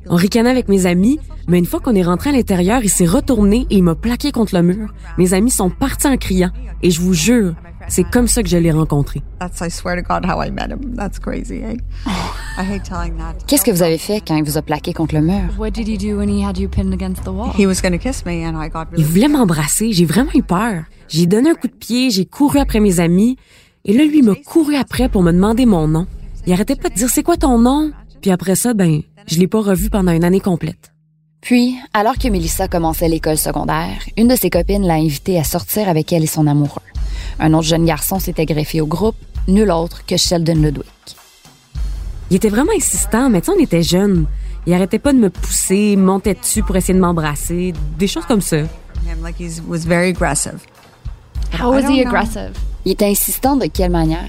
On 0.08 0.16
ricanait 0.16 0.50
avec 0.50 0.68
mes 0.68 0.86
amis, 0.86 1.18
mais 1.48 1.58
une 1.58 1.66
fois 1.66 1.80
qu'on 1.80 1.94
est 1.94 2.02
rentré 2.02 2.30
à 2.30 2.32
l'intérieur, 2.32 2.80
il 2.82 2.88
s'est 2.88 3.06
retourné 3.06 3.66
et 3.70 3.76
il 3.76 3.82
m'a 3.82 3.94
plaqué 3.94 4.32
contre 4.32 4.54
le 4.54 4.62
mur. 4.62 4.94
Mes 5.18 5.34
amis 5.34 5.50
sont 5.50 5.68
partis 5.68 6.06
en 6.06 6.16
criant. 6.16 6.50
Et 6.82 6.90
je 6.90 7.00
vous 7.00 7.14
jure, 7.14 7.54
c'est 7.88 8.04
comme 8.04 8.26
ça 8.28 8.42
que 8.42 8.48
je 8.48 8.56
l'ai 8.56 8.70
rencontré. 8.72 9.22
That's 9.40 9.60
I 9.60 9.70
swear 9.70 9.96
to 9.96 10.02
God 10.02 10.24
how 10.24 10.42
I 10.42 10.50
met 10.50 10.68
him. 10.70 10.94
That's 10.96 11.18
crazy. 11.18 11.62
Eh? 11.62 11.76
I 12.58 12.62
hate 12.64 12.82
telling 12.84 13.16
that. 13.18 13.34
Qu'est-ce 13.46 13.64
que 13.64 13.70
vous 13.70 13.82
avez 13.82 13.98
fait 13.98 14.20
quand 14.26 14.36
il 14.36 14.44
vous 14.44 14.56
a 14.58 14.62
plaqué 14.62 14.92
contre 14.92 15.14
le 15.14 15.22
mur? 15.22 15.50
What 15.58 15.70
did 15.72 15.88
he 15.88 15.96
do 15.98 16.18
when 16.18 16.28
he 16.28 16.42
had 16.44 16.58
you 16.58 16.68
pinned 16.68 16.92
against 16.92 17.24
the 17.24 17.28
wall? 17.30 17.50
He 17.58 17.66
was 17.66 17.80
going 17.82 17.92
to 17.92 17.98
kiss 17.98 18.24
me, 18.24 18.44
and 18.46 18.56
I 18.62 18.68
got 18.68 18.86
Il 18.92 18.98
really. 18.98 19.04
voulait 19.04 19.28
m'embrasser. 19.28 19.92
J'ai 19.92 20.04
vraiment 20.06 20.30
eu 20.34 20.42
peur. 20.42 20.84
J'ai 21.08 21.26
donné 21.26 21.50
un 21.50 21.54
coup 21.54 21.68
de 21.68 21.72
pied, 21.72 22.10
j'ai 22.10 22.24
couru 22.26 22.58
après 22.58 22.80
mes 22.80 23.00
amis. 23.00 23.36
Et 23.84 23.92
là, 23.92 24.04
lui 24.04 24.22
m'a 24.22 24.34
couru 24.34 24.76
après 24.76 25.08
pour 25.08 25.22
me 25.22 25.32
demander 25.32 25.66
mon 25.66 25.86
nom. 25.88 26.06
Il 26.46 26.52
arrêtait 26.52 26.76
pas 26.76 26.88
de 26.88 26.94
dire 26.94 27.08
c'est 27.10 27.22
quoi 27.22 27.36
ton 27.36 27.58
nom? 27.58 27.90
Puis 28.22 28.30
après 28.30 28.54
ça, 28.54 28.72
ben, 28.72 29.02
je 29.26 29.38
l'ai 29.38 29.46
pas 29.48 29.60
revu 29.60 29.90
pendant 29.90 30.12
une 30.12 30.24
année 30.24 30.40
complète. 30.40 30.92
Puis, 31.42 31.76
alors 31.92 32.16
que 32.16 32.28
Melissa 32.28 32.68
commençait 32.68 33.08
l'école 33.08 33.36
secondaire, 33.36 33.98
une 34.16 34.28
de 34.28 34.34
ses 34.36 34.48
copines 34.48 34.86
l'a 34.86 34.94
invitée 34.94 35.38
à 35.38 35.44
sortir 35.44 35.90
avec 35.90 36.10
elle 36.10 36.22
et 36.24 36.26
son 36.26 36.46
amoureux. 36.46 36.80
Un 37.38 37.52
autre 37.54 37.68
jeune 37.68 37.84
garçon 37.84 38.18
s'était 38.18 38.46
greffé 38.46 38.80
au 38.80 38.86
groupe, 38.86 39.16
nul 39.48 39.70
autre 39.70 40.04
que 40.06 40.16
Sheldon 40.16 40.54
Ludwig. 40.54 40.84
Il 42.30 42.36
était 42.36 42.48
vraiment 42.48 42.72
insistant, 42.76 43.30
mais 43.30 43.40
tu 43.40 43.46
sais, 43.46 43.52
on 43.56 43.62
était 43.62 43.82
jeunes. 43.82 44.26
Il 44.66 44.72
arrêtait 44.72 44.98
pas 44.98 45.12
de 45.12 45.18
me 45.18 45.28
pousser, 45.30 45.96
montait 45.96 46.34
dessus 46.34 46.62
pour 46.62 46.74
essayer 46.76 46.94
de 46.94 47.00
m'embrasser, 47.00 47.74
des 47.98 48.06
choses 48.06 48.24
comme 48.24 48.40
ça. 48.40 48.58
Like 49.22 49.38
he 49.38 49.60
was 49.68 49.86
very 49.86 50.08
aggressive. 50.08 50.60
How 51.58 51.70
was 51.70 51.82
he 51.82 52.02
know. 52.02 52.08
aggressive? 52.08 52.52
Il 52.84 52.92
était 52.92 53.06
insistant 53.06 53.56
de 53.56 53.66
quelle 53.66 53.90
manière? 53.90 54.28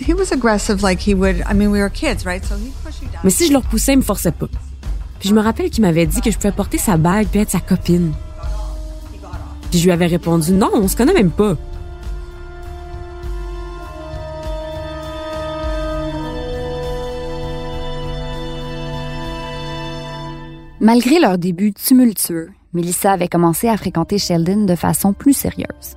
He 0.00 0.14
was 0.14 0.32
aggressive 0.32 0.82
like 0.82 1.00
he 1.00 1.14
would. 1.14 1.42
I 1.48 1.54
mean, 1.54 1.70
we 1.70 1.80
were 1.80 1.90
kids, 1.90 2.24
right? 2.24 2.44
So 2.44 2.56
he'd 2.56 2.72
push 2.84 3.00
you 3.02 3.08
down. 3.08 3.20
Mais 3.24 3.30
si 3.30 3.46
je 3.46 3.52
le 3.52 3.58
repoussais, 3.58 3.94
il 3.94 3.98
me 3.98 4.02
forçait 4.02 4.32
pas. 4.32 4.48
Puis 5.18 5.28
je 5.28 5.34
me 5.34 5.40
rappelle 5.40 5.70
qu'il 5.70 5.82
m'avait 5.82 6.06
dit 6.06 6.20
que 6.20 6.30
je 6.30 6.36
pouvais 6.36 6.52
porter 6.52 6.78
sa 6.78 6.96
bague 6.96 7.28
puis 7.28 7.40
être 7.40 7.50
sa 7.50 7.60
copine. 7.60 8.12
Puis 9.70 9.78
je 9.78 9.84
lui 9.84 9.92
avais 9.92 10.06
répondu 10.06 10.52
non, 10.52 10.70
on 10.74 10.88
se 10.88 10.96
connaît 10.96 11.14
même 11.14 11.30
pas. 11.30 11.56
Malgré 20.82 21.20
leur 21.20 21.38
début 21.38 21.72
tumultueux, 21.72 22.50
Melissa 22.72 23.12
avait 23.12 23.28
commencé 23.28 23.68
à 23.68 23.76
fréquenter 23.76 24.18
Sheldon 24.18 24.64
de 24.64 24.74
façon 24.74 25.12
plus 25.12 25.32
sérieuse. 25.32 25.96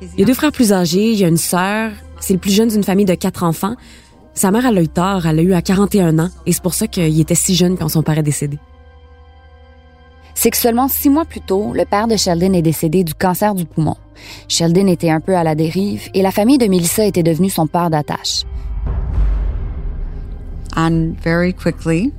Il 0.00 0.20
y 0.20 0.22
a 0.22 0.24
deux 0.24 0.32
frères 0.32 0.50
plus 0.50 0.72
âgés, 0.72 1.12
il 1.12 1.18
y 1.18 1.24
a 1.26 1.28
une 1.28 1.36
sœur. 1.36 1.92
C'est 2.20 2.32
le 2.32 2.38
plus 2.38 2.52
jeune 2.54 2.70
d'une 2.70 2.82
famille 2.82 3.04
de 3.04 3.14
quatre 3.14 3.42
enfants. 3.42 3.74
Sa 4.32 4.50
mère, 4.50 4.64
elle 4.64 4.78
a 4.78 4.82
eu 4.82 4.88
tard, 4.88 5.26
elle 5.26 5.40
a 5.40 5.42
eu 5.42 5.52
à 5.52 5.60
41 5.60 6.18
ans, 6.20 6.30
et 6.46 6.52
c'est 6.52 6.62
pour 6.62 6.72
ça 6.72 6.86
qu'il 6.86 7.20
était 7.20 7.34
si 7.34 7.54
jeune 7.54 7.76
quand 7.76 7.90
son 7.90 8.02
père 8.02 8.16
est 8.16 8.22
décédé. 8.22 8.58
C'est 10.34 10.48
que 10.48 10.56
seulement 10.56 10.88
six 10.88 11.10
mois 11.10 11.26
plus 11.26 11.42
tôt, 11.42 11.74
le 11.74 11.84
père 11.84 12.08
de 12.08 12.16
Sheldon 12.16 12.54
est 12.54 12.62
décédé 12.62 13.04
du 13.04 13.12
cancer 13.12 13.54
du 13.54 13.66
poumon. 13.66 13.96
Sheldon 14.48 14.86
était 14.86 15.10
un 15.10 15.20
peu 15.20 15.36
à 15.36 15.44
la 15.44 15.54
dérive 15.54 16.08
et 16.14 16.22
la 16.22 16.30
famille 16.30 16.56
de 16.56 16.66
Melissa 16.66 17.04
était 17.04 17.22
devenue 17.22 17.50
son 17.50 17.66
père 17.66 17.90
d'attache. 17.90 18.44
And 20.76 21.14
very 21.22 21.54
quickly, 21.54 22.12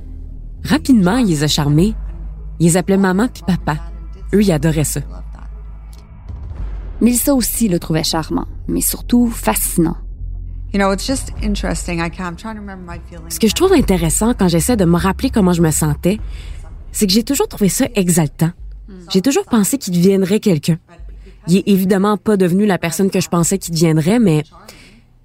Rapidement, 0.64 1.18
il 1.18 1.28
les 1.28 1.44
a 1.44 1.48
charmés. 1.48 1.94
Il 2.58 2.66
les 2.66 2.76
appelait 2.76 2.96
maman 2.96 3.28
puis 3.28 3.42
papa. 3.46 3.76
Eux, 4.34 4.42
ils 4.42 4.50
adoraient 4.50 4.84
ça. 4.84 5.00
Melissa 7.00 7.34
aussi 7.34 7.68
le 7.68 7.78
trouvait 7.78 8.02
charmant, 8.02 8.46
mais 8.66 8.80
surtout 8.80 9.28
fascinant. 9.28 9.96
you 10.72 10.78
know, 10.78 10.92
it's 10.92 11.06
just 11.06 11.32
interesting. 11.42 12.00
I 12.00 12.10
can't, 12.10 12.26
I'm 12.26 12.36
trying 12.36 12.56
to 12.56 12.60
remember 12.60 12.84
my 12.84 12.98
feelings. 13.08 13.30
Ce 13.30 13.38
que 13.38 13.48
je 13.48 13.54
trouve 13.54 13.72
intéressant 13.72 14.34
quand 14.34 14.48
j'essaie 14.48 14.76
de 14.76 14.84
me 14.84 14.96
rappeler 14.96 15.30
comment 15.30 15.52
je 15.52 15.62
me 15.62 15.70
sentais, 15.70 16.18
c'est 16.92 17.06
que 17.06 17.12
j'ai 17.12 17.22
toujours 17.22 17.48
trouvé 17.48 17.68
ça 17.68 17.86
exaltant. 17.94 18.50
J'ai 19.10 19.20
toujours 19.20 19.44
pensé 19.44 19.78
qu'il 19.78 19.94
deviendrait 19.94 20.40
quelqu'un. 20.40 20.78
Il 21.48 21.56
est 21.56 21.68
évidemment 21.68 22.16
pas 22.16 22.36
devenu 22.36 22.66
la 22.66 22.78
personne 22.78 23.10
que 23.10 23.20
je 23.20 23.28
pensais 23.28 23.58
qu'il 23.58 23.74
deviendrait, 23.74 24.18
mais 24.18 24.42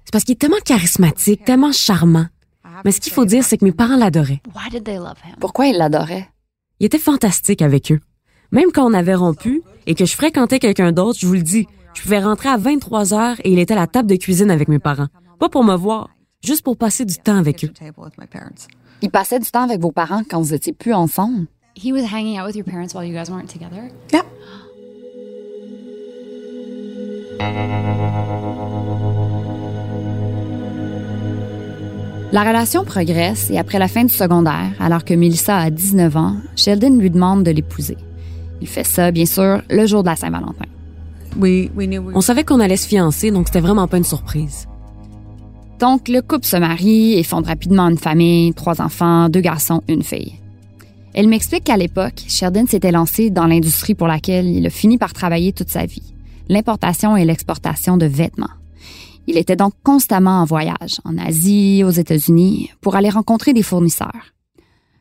c'est 0.04 0.12
parce 0.12 0.24
qu'il 0.24 0.34
est 0.34 0.36
tellement 0.36 0.56
charismatique, 0.64 1.44
tellement 1.44 1.72
charmant. 1.72 2.26
Mais 2.84 2.92
ce 2.92 3.00
qu'il 3.00 3.12
faut 3.12 3.24
dire, 3.24 3.44
c'est 3.44 3.58
que 3.58 3.64
mes 3.64 3.72
parents 3.72 3.96
l'adoraient. 3.96 4.42
Why 4.54 4.70
did 4.70 4.84
they 4.84 4.96
love 4.96 5.18
him? 5.24 5.36
Pourquoi 5.40 5.66
il 5.66 5.76
l'adorait? 5.76 6.28
Il 6.80 6.86
était 6.86 6.98
fantastique 6.98 7.62
avec 7.62 7.92
eux. 7.92 8.00
Même 8.50 8.72
quand 8.72 8.84
on 8.84 8.92
avait 8.94 9.14
rompu 9.14 9.62
et 9.86 9.94
que 9.94 10.04
je 10.04 10.14
fréquentais 10.14 10.58
quelqu'un 10.58 10.92
d'autre, 10.92 11.18
je 11.20 11.26
vous 11.26 11.34
le 11.34 11.42
dis, 11.42 11.66
je 11.94 12.02
pouvais 12.02 12.20
rentrer 12.20 12.48
à 12.48 12.56
23 12.56 13.14
heures 13.14 13.36
et 13.44 13.52
il 13.52 13.58
était 13.58 13.74
à 13.74 13.76
la 13.76 13.86
table 13.86 14.08
de 14.08 14.16
cuisine 14.16 14.50
avec 14.50 14.68
mes 14.68 14.78
parents. 14.78 15.08
Pas 15.38 15.48
pour 15.48 15.64
me 15.64 15.74
voir, 15.74 16.10
juste 16.44 16.62
pour 16.62 16.76
passer 16.76 17.04
du 17.04 17.16
temps 17.16 17.36
avec 17.36 17.64
eux. 17.64 17.72
Il 19.00 19.10
passait 19.10 19.38
du 19.38 19.50
temps 19.50 19.62
avec 19.62 19.80
vos 19.80 19.92
parents 19.92 20.22
quand 20.28 20.40
vous 20.40 20.54
étiez 20.54 20.72
plus 20.72 20.92
ensemble? 20.92 21.46
He 21.74 21.92
was 21.92 22.04
hanging 22.12 22.38
out 22.38 22.46
with 22.46 22.56
your 22.56 22.64
parents 22.66 22.94
while 22.94 23.04
you 23.04 23.14
guys 23.14 23.30
weren't 23.30 23.48
together? 23.48 23.90
Yeah. 24.12 24.22
La 32.32 32.44
relation 32.44 32.82
progresse 32.82 33.50
et 33.50 33.58
après 33.58 33.78
la 33.78 33.88
fin 33.88 34.04
du 34.04 34.12
secondaire, 34.12 34.72
alors 34.80 35.04
que 35.04 35.12
Melissa 35.12 35.58
a 35.58 35.68
19 35.68 36.16
ans, 36.16 36.36
Sheldon 36.56 36.96
lui 36.96 37.10
demande 37.10 37.44
de 37.44 37.50
l'épouser. 37.50 37.98
Il 38.62 38.68
fait 38.68 38.84
ça, 38.84 39.10
bien 39.10 39.26
sûr, 39.26 39.60
le 39.68 39.84
jour 39.84 40.02
de 40.02 40.08
la 40.08 40.16
Saint-Valentin. 40.16 40.64
We 41.36 41.68
we 41.76 41.86
knew 41.86 42.00
we 42.00 42.16
On 42.16 42.22
savait 42.22 42.44
qu'on 42.44 42.60
allait 42.60 42.78
se 42.78 42.88
fiancer, 42.88 43.30
donc 43.30 43.48
c'était 43.48 43.60
vraiment 43.60 43.86
pas 43.86 43.98
une 43.98 44.04
surprise. 44.04 44.66
Donc, 45.78 46.08
le 46.08 46.22
couple 46.22 46.46
se 46.46 46.56
marie 46.56 47.18
et 47.18 47.22
fonde 47.22 47.46
rapidement 47.46 47.90
une 47.90 47.98
famille, 47.98 48.54
trois 48.54 48.80
enfants, 48.80 49.28
deux 49.28 49.40
garçons, 49.40 49.82
une 49.86 50.02
fille. 50.02 50.36
Elle 51.12 51.28
m'explique 51.28 51.64
qu'à 51.64 51.76
l'époque, 51.76 52.22
Sheldon 52.28 52.64
s'était 52.66 52.92
lancé 52.92 53.28
dans 53.28 53.46
l'industrie 53.46 53.94
pour 53.94 54.06
laquelle 54.06 54.46
il 54.46 54.66
a 54.66 54.70
fini 54.70 54.96
par 54.96 55.12
travailler 55.12 55.52
toute 55.52 55.68
sa 55.68 55.84
vie, 55.84 56.14
l'importation 56.48 57.14
et 57.14 57.26
l'exportation 57.26 57.98
de 57.98 58.06
vêtements. 58.06 58.48
Il 59.26 59.36
était 59.38 59.56
donc 59.56 59.72
constamment 59.82 60.40
en 60.40 60.44
voyage, 60.44 61.00
en 61.04 61.16
Asie, 61.18 61.82
aux 61.84 61.90
États-Unis, 61.90 62.70
pour 62.80 62.96
aller 62.96 63.08
rencontrer 63.10 63.52
des 63.52 63.62
fournisseurs. 63.62 64.32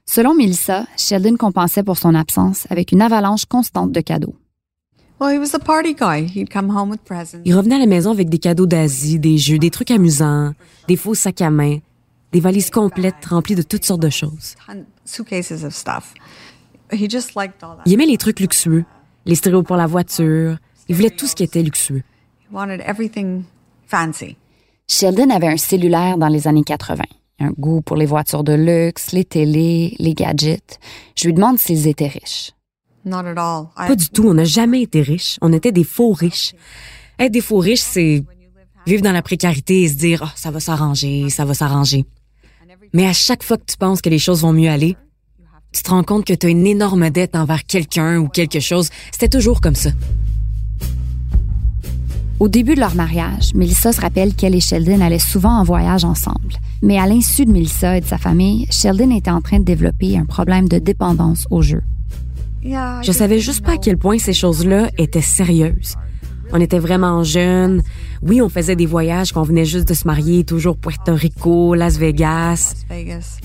Selon 0.06 0.36
Melissa, 0.36 0.86
Sheldon 0.98 1.38
compensait 1.38 1.84
pour 1.84 1.98
son 1.98 2.14
absence 2.16 2.68
avec 2.70 2.92
une 2.92 3.02
avalanche 3.02 3.46
constante 3.46 3.92
de 3.92 4.02
cadeaux. 4.02 4.36
Well, 5.20 5.36
he 5.36 5.40
was 5.40 5.56
a 5.56 5.60
party 5.60 5.94
guy. 5.94 6.26
He'd 6.26 6.50
come 6.52 6.76
home 6.76 6.90
with 6.90 7.02
presents. 7.02 7.42
Il 7.46 7.56
revenait 7.56 7.76
à 7.76 7.80
la 7.80 7.86
maison 7.86 8.12
avec 8.12 8.30
des 8.30 8.40
cadeaux 8.40 8.66
d'Asie, 8.66 9.20
des 9.20 9.38
jeux, 9.38 9.60
des 9.60 9.70
trucs 9.70 9.92
amusants, 9.92 10.54
des 10.88 10.96
faux 10.96 11.14
sacs 11.14 11.42
à 11.42 11.52
main, 11.52 11.78
des 12.32 12.40
valises 12.40 12.72
complètes 12.72 13.26
remplies 13.30 13.56
de 13.56 13.62
toutes 13.62 13.86
sortes 13.86 14.02
de 14.02 14.10
choses. 14.10 14.56
ton- 14.68 14.86
suitcases 15.06 15.64
of 15.64 15.74
stuff. 15.74 16.14
He 16.92 17.08
just 17.10 17.36
liked 17.36 17.64
all 17.64 17.78
that. 17.78 17.84
Il 17.86 17.94
aimait 17.94 18.06
les 18.08 18.18
trucs 18.18 18.40
luxueux, 18.40 18.84
les 19.26 19.36
stéréos 19.36 19.64
pour 19.64 19.76
la 19.78 19.86
voiture. 19.88 20.58
Il 20.90 20.96
voulait 20.96 21.10
tout 21.12 21.28
ce 21.28 21.36
qui 21.36 21.44
était 21.44 21.62
luxueux. 21.64 22.02
Fancy. 23.92 24.38
Sheldon 24.88 25.30
avait 25.30 25.48
un 25.48 25.58
cellulaire 25.58 26.18
dans 26.18 26.30
les 26.30 26.48
années 26.48 26.64
80, 26.64 27.04
un 27.40 27.50
goût 27.52 27.82
pour 27.82 27.98
les 27.98 28.06
voitures 28.06 28.46
de 28.46 28.54
luxe, 28.54 29.12
les 29.12 29.26
télés, 29.26 29.96
les 30.00 30.14
gadgets. 30.14 30.80
Je 31.18 31.26
lui 31.28 31.34
demande 31.34 31.60
s'ils 31.60 31.88
étaient 31.88 32.08
riches. 32.08 32.54
Not 33.04 33.26
at 33.26 33.38
all. 33.38 33.68
I, 33.78 33.88
Pas 33.88 33.96
du 33.96 34.08
tout, 34.10 34.24
on 34.28 34.34
n'a 34.34 34.46
jamais 34.46 34.82
été 34.84 35.02
riches. 35.02 35.38
On 35.42 35.52
était 35.52 35.74
des 35.74 35.84
faux 35.84 36.14
riches. 36.14 36.54
Être 37.20 37.34
des 37.34 37.42
faux 37.42 37.58
riches, 37.58 37.82
c'est 37.82 38.24
vivre 38.86 39.02
dans 39.02 39.12
la 39.12 39.22
précarité 39.22 39.82
et 39.82 39.90
se 39.90 39.96
dire 39.96 40.24
Ah, 40.24 40.32
ça 40.36 40.52
va 40.52 40.62
s'arranger, 40.62 41.30
ça 41.30 41.44
va 41.44 41.54
s'arranger. 41.54 42.06
Mais 42.94 43.08
à 43.08 43.14
chaque 43.14 43.44
fois 43.44 43.58
que 43.58 43.66
tu 43.66 43.76
penses 43.78 44.02
que 44.02 44.10
les 44.10 44.20
choses 44.20 44.42
vont 44.42 44.54
mieux 44.54 44.70
aller, 44.70 44.96
tu 45.74 45.84
te 45.84 45.90
rends 45.90 46.04
compte 46.04 46.26
que 46.26 46.34
tu 46.34 46.48
as 46.48 46.50
une 46.50 46.66
énorme 46.66 47.10
dette 47.10 47.36
envers 47.36 47.66
quelqu'un 47.66 48.20
ou 48.20 48.30
quelque 48.30 48.60
chose. 48.62 48.90
C'était 49.12 49.30
toujours 49.30 49.60
comme 49.60 49.76
ça. 49.76 49.92
Au 52.42 52.48
début 52.48 52.74
de 52.74 52.80
leur 52.80 52.96
mariage, 52.96 53.54
Melissa 53.54 53.94
se 53.94 54.02
rappelle 54.02 54.34
qu'elle 54.34 54.56
et 54.56 54.60
Sheldon 54.60 55.00
allaient 55.02 55.20
souvent 55.20 55.60
en 55.60 55.64
voyage 55.64 56.04
ensemble. 56.04 56.56
Mais 56.82 56.98
à 56.98 57.06
l'insu 57.06 57.46
de 57.46 57.52
Melissa 57.52 57.98
et 57.98 58.02
de 58.02 58.06
sa 58.08 58.18
famille, 58.18 58.66
Sheldon 58.72 59.16
était 59.16 59.30
en 59.30 59.42
train 59.42 59.60
de 59.60 59.64
développer 59.64 60.18
un 60.18 60.26
problème 60.26 60.68
de 60.68 60.80
dépendance 60.80 61.46
au 61.52 61.62
jeu. 61.62 61.84
Je 62.64 63.12
savais 63.12 63.38
juste 63.38 63.64
pas 63.64 63.74
à 63.74 63.78
quel 63.78 64.00
point 64.00 64.18
ces 64.18 64.34
choses-là 64.34 64.90
étaient 64.98 65.22
sérieuses. 65.22 65.98
On 66.52 66.60
était 66.60 66.80
vraiment 66.80 67.24
jeunes. 67.24 67.84
Oui, 68.24 68.42
on 68.42 68.50
faisait 68.50 68.76
des 68.76 68.88
voyages 68.88 69.34
qu'on 69.34 69.44
venait 69.44 69.66
juste 69.66 69.88
de 69.88 69.94
se 69.94 70.08
marier, 70.08 70.44
toujours 70.44 70.78
Puerto 70.78 71.14
Rico, 71.14 71.76
Las 71.76 72.00
Vegas. 72.00 72.74
Las 72.74 72.86
Vegas. 72.90 73.38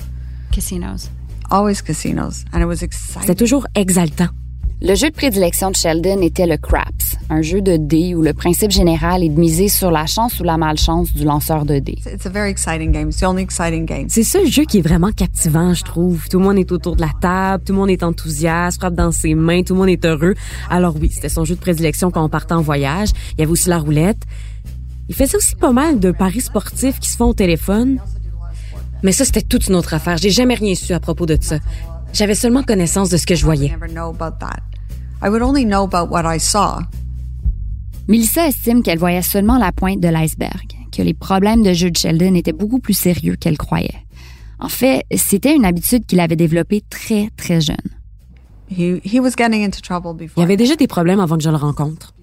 Casinos. 0.51 1.11
Always 1.51 1.83
casinos. 1.83 2.45
And 2.51 2.61
it 2.61 2.65
was 2.65 2.81
exciting. 2.81 3.21
C'était 3.21 3.35
toujours 3.35 3.67
exaltant. 3.75 4.29
Le 4.79 4.93
jeu 4.93 5.09
de 5.09 5.15
prédilection 5.15 5.71
de 5.71 5.75
Sheldon 5.75 6.21
était 6.21 6.45
le 6.45 6.55
Craps, 6.55 7.17
un 7.31 7.41
jeu 7.41 7.61
de 7.61 7.77
dés 7.77 8.13
où 8.13 8.21
le 8.21 8.33
principe 8.33 8.69
général 8.69 9.23
est 9.23 9.29
de 9.29 9.39
miser 9.39 9.69
sur 9.69 9.89
la 9.89 10.05
chance 10.05 10.39
ou 10.39 10.43
la 10.43 10.57
malchance 10.57 11.11
du 11.13 11.23
lanceur 11.23 11.65
de 11.65 11.79
dés. 11.79 11.97
It's 12.05 12.27
a 12.27 12.29
very 12.29 12.51
exciting 12.51 12.91
game. 12.91 13.09
It's 13.09 13.19
the 13.19 13.23
only 13.23 13.41
exciting 13.41 13.85
game. 13.85 14.05
C'est 14.07 14.23
ça 14.23 14.39
le 14.39 14.45
jeu 14.45 14.65
qui 14.65 14.77
est 14.77 14.81
vraiment 14.81 15.11
captivant, 15.11 15.73
je 15.73 15.83
trouve. 15.83 16.29
Tout 16.29 16.37
le 16.37 16.45
monde 16.45 16.59
est 16.59 16.71
autour 16.71 16.95
de 16.95 17.01
la 17.01 17.09
table, 17.19 17.63
tout 17.65 17.73
le 17.73 17.79
monde 17.79 17.89
est 17.89 18.03
enthousiaste, 18.03 18.79
frappe 18.79 18.93
dans 18.93 19.11
ses 19.11 19.33
mains, 19.33 19.63
tout 19.63 19.73
le 19.73 19.79
monde 19.79 19.89
est 19.89 20.05
heureux. 20.05 20.35
Alors 20.69 20.95
oui, 21.01 21.09
c'était 21.11 21.29
son 21.29 21.43
jeu 21.43 21.55
de 21.55 21.59
prédilection 21.59 22.11
quand 22.11 22.23
on 22.23 22.29
partait 22.29 22.53
en 22.53 22.61
voyage. 22.61 23.09
Il 23.33 23.39
y 23.39 23.41
avait 23.41 23.51
aussi 23.51 23.69
la 23.69 23.79
roulette. 23.79 24.21
Il 25.09 25.15
faisait 25.15 25.37
aussi 25.37 25.55
pas 25.55 25.71
mal 25.71 25.99
de 25.99 26.11
paris 26.11 26.41
sportifs 26.41 26.99
qui 26.99 27.09
se 27.09 27.17
font 27.17 27.29
au 27.29 27.33
téléphone. 27.33 27.97
Mais 29.01 29.11
ça, 29.11 29.25
c'était 29.25 29.41
toute 29.41 29.67
une 29.69 29.75
autre 29.75 29.95
affaire. 29.95 30.17
J'ai 30.17 30.29
jamais 30.29 30.53
rien 30.53 30.75
su 30.75 30.93
à 30.93 30.99
propos 30.99 31.25
de 31.25 31.37
ça. 31.41 31.57
J'avais 32.13 32.35
seulement 32.35 32.63
connaissance 32.63 33.09
de 33.09 33.17
ce 33.17 33.25
que 33.25 33.35
je 33.35 33.41
I 33.41 33.45
voyais. 33.45 33.69
never 33.69 33.87
know 33.91 34.09
about 34.09 34.37
that. 34.39 34.61
I 35.23 35.29
would 35.29 35.41
only 35.41 35.65
know 35.65 35.83
about 35.83 36.11
what 36.11 36.23
I 36.25 36.39
saw. 36.39 36.79
Melissa 38.07 38.47
estime 38.47 38.81
qu'elle 38.83 38.99
voyait 38.99 39.21
seulement 39.21 39.57
la 39.57 39.71
pointe 39.71 39.99
de 39.99 40.07
l'iceberg, 40.07 40.61
que 40.91 41.01
les 41.01 41.13
problèmes 41.13 41.61
de 41.63 41.73
jeu 41.73 41.91
de 41.91 41.97
Sheldon 41.97 42.35
étaient 42.35 42.53
beaucoup 42.53 42.79
plus 42.79 42.93
sérieux 42.93 43.35
qu'elle 43.35 43.57
croyait. 43.57 44.05
En 44.59 44.69
fait, 44.69 45.03
c'était 45.15 45.55
une 45.55 45.65
habitude 45.65 46.05
qu'il 46.05 46.19
avait 46.19 46.35
développée 46.35 46.81
très, 46.89 47.29
très 47.37 47.61
jeune. 47.61 47.75
He 48.69 48.99
he 49.05 49.19
was 49.19 49.31
getting 49.37 49.63
into 49.63 49.79
trouble 49.81 50.25
Il 50.35 50.43
avait 50.43 50.57
déjà 50.57 50.75
des 50.75 50.87
problèmes 50.87 51.19
avant 51.19 51.37
que 51.37 51.43
je 51.43 51.49
le 51.49 51.55
rencontre. 51.55 52.13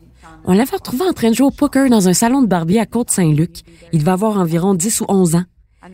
On 0.46 0.52
l'avait 0.52 0.76
retrouvé 0.76 1.04
en 1.08 1.12
train 1.12 1.30
de 1.30 1.34
jouer 1.34 1.46
au 1.46 1.50
poker 1.50 1.88
dans 1.88 2.06
un 2.08 2.12
salon 2.12 2.42
de 2.42 2.46
barbier 2.46 2.80
à 2.80 2.86
Côte-Saint-Luc. 2.86 3.62
Il 3.92 4.00
devait 4.00 4.10
avoir 4.10 4.36
environ 4.38 4.74
10 4.74 5.00
ou 5.02 5.04
11 5.08 5.36
ans. 5.36 5.44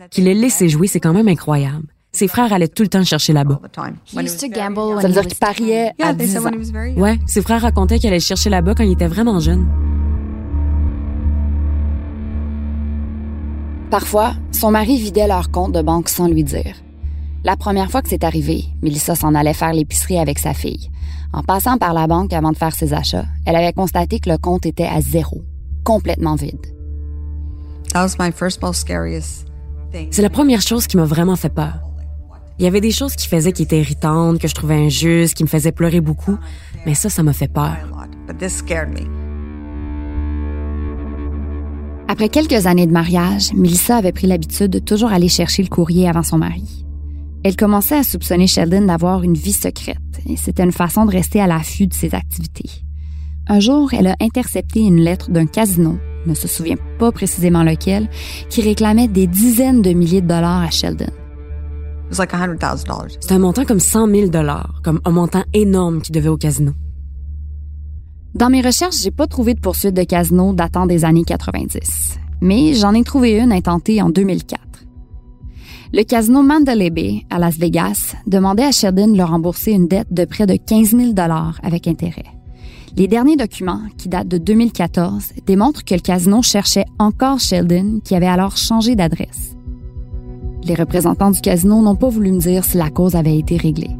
Qu'il 0.09 0.27
ait 0.27 0.33
laissé 0.33 0.67
jouer, 0.67 0.87
c'est 0.87 0.99
quand 0.99 1.13
même 1.13 1.27
incroyable. 1.29 1.87
Ses 2.13 2.27
frères 2.27 2.51
allaient 2.51 2.67
tout 2.67 2.83
le 2.83 2.89
temps 2.89 3.03
chercher 3.03 3.31
là-bas. 3.31 3.61
Ça 3.73 5.07
veut 5.07 5.13
dire 5.13 5.27
qu'il 5.27 5.37
pariait 5.37 5.91
à 5.99 6.07
Yeah, 6.07 6.13
they 6.13 6.27
10 6.27 6.33
said 6.33 6.45
ans. 6.45 7.01
Ouais, 7.01 7.17
ses 7.25 7.41
frères 7.41 7.61
racontaient 7.61 7.99
qu'elle 7.99 8.09
allait 8.09 8.17
le 8.17 8.23
chercher 8.23 8.49
là-bas 8.49 8.75
quand 8.75 8.83
il 8.83 8.91
était 8.91 9.07
vraiment 9.07 9.39
jeune. 9.39 9.65
Parfois, 13.89 14.33
son 14.51 14.71
mari 14.71 14.97
vidait 14.97 15.27
leur 15.27 15.51
compte 15.51 15.73
de 15.73 15.81
banque 15.81 16.09
sans 16.09 16.27
lui 16.27 16.43
dire. 16.43 16.75
La 17.43 17.55
première 17.55 17.89
fois 17.89 18.01
que 18.01 18.09
c'est 18.09 18.23
arrivé, 18.23 18.65
Melissa 18.81 19.15
s'en 19.15 19.33
allait 19.33 19.53
faire 19.53 19.73
l'épicerie 19.73 20.19
avec 20.19 20.37
sa 20.37 20.53
fille. 20.53 20.89
En 21.33 21.43
passant 21.43 21.77
par 21.77 21.93
la 21.93 22.07
banque 22.07 22.33
avant 22.33 22.51
de 22.51 22.57
faire 22.57 22.73
ses 22.75 22.93
achats, 22.93 23.25
elle 23.45 23.55
avait 23.55 23.73
constaté 23.73 24.19
que 24.19 24.29
le 24.29 24.37
compte 24.37 24.65
était 24.65 24.85
à 24.85 25.01
zéro, 25.01 25.41
complètement 25.83 26.35
vide. 26.35 26.59
C'est 30.11 30.21
la 30.21 30.29
première 30.29 30.61
chose 30.61 30.87
qui 30.87 30.97
m'a 30.97 31.05
vraiment 31.05 31.35
fait 31.35 31.49
peur. 31.49 31.79
Il 32.61 32.65
y 32.65 32.67
avait 32.67 32.79
des 32.79 32.91
choses 32.91 33.15
qui 33.15 33.27
faisaient 33.27 33.53
qui 33.53 33.63
étaient 33.63 33.79
irritantes, 33.79 34.37
que 34.37 34.47
je 34.47 34.53
trouvais 34.53 34.75
injustes, 34.75 35.33
qui 35.33 35.41
me 35.41 35.47
faisaient 35.47 35.71
pleurer 35.71 35.99
beaucoup, 35.99 36.37
mais 36.85 36.93
ça, 36.93 37.09
ça 37.09 37.23
m'a 37.23 37.33
fait 37.33 37.51
peur. 37.51 37.75
Après 42.07 42.29
quelques 42.29 42.67
années 42.67 42.85
de 42.85 42.91
mariage, 42.91 43.51
Melissa 43.55 43.97
avait 43.97 44.11
pris 44.11 44.27
l'habitude 44.27 44.69
de 44.69 44.77
toujours 44.77 45.11
aller 45.11 45.27
chercher 45.27 45.63
le 45.63 45.69
courrier 45.69 46.07
avant 46.07 46.21
son 46.21 46.37
mari. 46.37 46.85
Elle 47.43 47.55
commençait 47.55 47.97
à 47.97 48.03
soupçonner 48.03 48.45
Sheldon 48.45 48.85
d'avoir 48.85 49.23
une 49.23 49.33
vie 49.33 49.53
secrète, 49.53 49.97
et 50.29 50.37
c'était 50.37 50.61
une 50.61 50.71
façon 50.71 51.05
de 51.05 51.11
rester 51.11 51.41
à 51.41 51.47
l'affût 51.47 51.87
de 51.87 51.95
ses 51.95 52.13
activités. 52.13 52.69
Un 53.47 53.59
jour, 53.59 53.91
elle 53.95 54.05
a 54.05 54.15
intercepté 54.21 54.81
une 54.81 55.01
lettre 55.01 55.31
d'un 55.31 55.47
casino, 55.47 55.97
ne 56.27 56.35
se 56.35 56.47
souvient 56.47 56.77
pas 56.99 57.11
précisément 57.11 57.63
lequel, 57.63 58.07
qui 58.51 58.61
réclamait 58.61 59.07
des 59.07 59.25
dizaines 59.25 59.81
de 59.81 59.93
milliers 59.93 60.21
de 60.21 60.27
dollars 60.27 60.61
à 60.61 60.69
Sheldon. 60.69 61.09
It 62.11 62.17
was 62.17 62.19
like. 62.19 63.11
C'était 63.21 63.35
un 63.35 63.39
montant 63.39 63.63
comme 63.63 63.79
100 63.79 64.07
000 64.13 64.29
dollars, 64.29 64.81
comme 64.83 64.99
un 65.05 65.11
montant 65.11 65.43
énorme 65.53 66.01
qu'il 66.01 66.13
devait 66.13 66.27
au 66.27 66.35
casino. 66.35 66.73
Dans 68.35 68.49
mes 68.49 68.61
recherches, 68.61 68.97
j'ai 69.01 69.11
pas 69.11 69.27
trouvé 69.27 69.53
de 69.53 69.61
poursuite 69.61 69.93
de 69.93 70.03
casino 70.03 70.51
datant 70.53 70.87
des 70.87 71.05
années 71.05 71.23
90, 71.23 72.19
mais 72.41 72.73
j'en 72.73 72.93
ai 72.93 73.03
trouvé 73.05 73.39
une 73.39 73.53
intentée 73.53 74.01
en 74.01 74.09
2004. 74.09 74.61
Le 75.93 76.03
casino 76.03 76.43
Mandalay 76.43 76.89
Bay 76.89 77.21
à 77.29 77.39
Las 77.39 77.57
Vegas 77.57 78.15
demandait 78.27 78.65
à 78.65 78.71
Sheldon 78.71 79.07
de 79.07 79.17
leur 79.17 79.29
rembourser 79.29 79.71
une 79.71 79.87
dette 79.87 80.11
de 80.13 80.25
près 80.25 80.45
de 80.45 80.57
15 80.57 80.89
000 80.89 81.13
dollars 81.13 81.61
avec 81.63 81.87
intérêt. 81.87 82.25
Les 82.97 83.07
derniers 83.07 83.37
documents, 83.37 83.83
qui 83.97 84.09
datent 84.09 84.27
de 84.27 84.37
2014, 84.37 85.31
démontrent 85.45 85.85
que 85.85 85.93
le 85.93 86.01
casino 86.01 86.41
cherchait 86.41 86.85
encore 86.99 87.39
Sheldon, 87.39 88.01
qui 88.03 88.15
avait 88.15 88.27
alors 88.27 88.57
changé 88.57 88.95
d'adresse. 88.95 89.55
Les 90.63 90.75
représentants 90.75 91.31
du 91.31 91.41
casino 91.41 91.81
n'ont 91.81 91.95
pas 91.95 92.09
voulu 92.09 92.31
me 92.31 92.39
dire 92.39 92.63
si 92.63 92.77
la 92.77 92.89
cause 92.89 93.15
avait 93.15 93.37
été 93.37 93.57
réglée. 93.57 93.95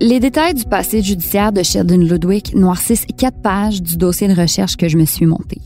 Les 0.00 0.20
détails 0.20 0.54
du 0.54 0.64
passé 0.64 1.02
judiciaire 1.02 1.52
de 1.52 1.62
Sheldon 1.62 1.96
Ludwig 1.98 2.54
noircissent 2.54 3.06
quatre 3.16 3.40
pages 3.40 3.82
du 3.82 3.96
dossier 3.96 4.28
de 4.28 4.34
recherche 4.34 4.76
que 4.76 4.88
je 4.88 4.98
me 4.98 5.04
suis 5.04 5.24
monté. 5.24 5.60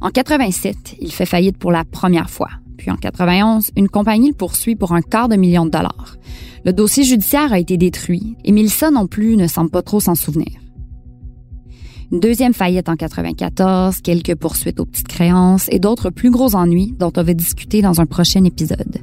En 0.00 0.10
87, 0.10 0.96
il 1.00 1.12
fait 1.12 1.26
faillite 1.26 1.58
pour 1.58 1.72
la 1.72 1.84
première 1.84 2.30
fois. 2.30 2.48
Puis 2.78 2.90
en 2.90 2.96
91, 2.96 3.72
une 3.76 3.88
compagnie 3.88 4.28
le 4.28 4.34
poursuit 4.34 4.76
pour 4.76 4.92
un 4.92 5.02
quart 5.02 5.28
de 5.28 5.36
million 5.36 5.66
de 5.66 5.70
dollars. 5.70 6.16
Le 6.64 6.72
dossier 6.72 7.04
judiciaire 7.04 7.52
a 7.52 7.58
été 7.58 7.76
détruit 7.76 8.36
et 8.44 8.52
Melissa 8.52 8.90
non 8.90 9.06
plus 9.06 9.36
ne 9.36 9.46
semble 9.46 9.70
pas 9.70 9.82
trop 9.82 10.00
s'en 10.00 10.14
souvenir. 10.14 10.65
Une 12.12 12.20
deuxième 12.20 12.54
faillite 12.54 12.88
en 12.88 12.94
94, 12.94 14.00
quelques 14.00 14.36
poursuites 14.36 14.78
aux 14.78 14.84
petites 14.84 15.08
créances 15.08 15.66
et 15.72 15.80
d'autres 15.80 16.10
plus 16.10 16.30
gros 16.30 16.54
ennuis 16.54 16.94
dont 16.98 17.12
on 17.16 17.22
va 17.22 17.34
discuter 17.34 17.82
dans 17.82 18.00
un 18.00 18.06
prochain 18.06 18.44
épisode. 18.44 19.00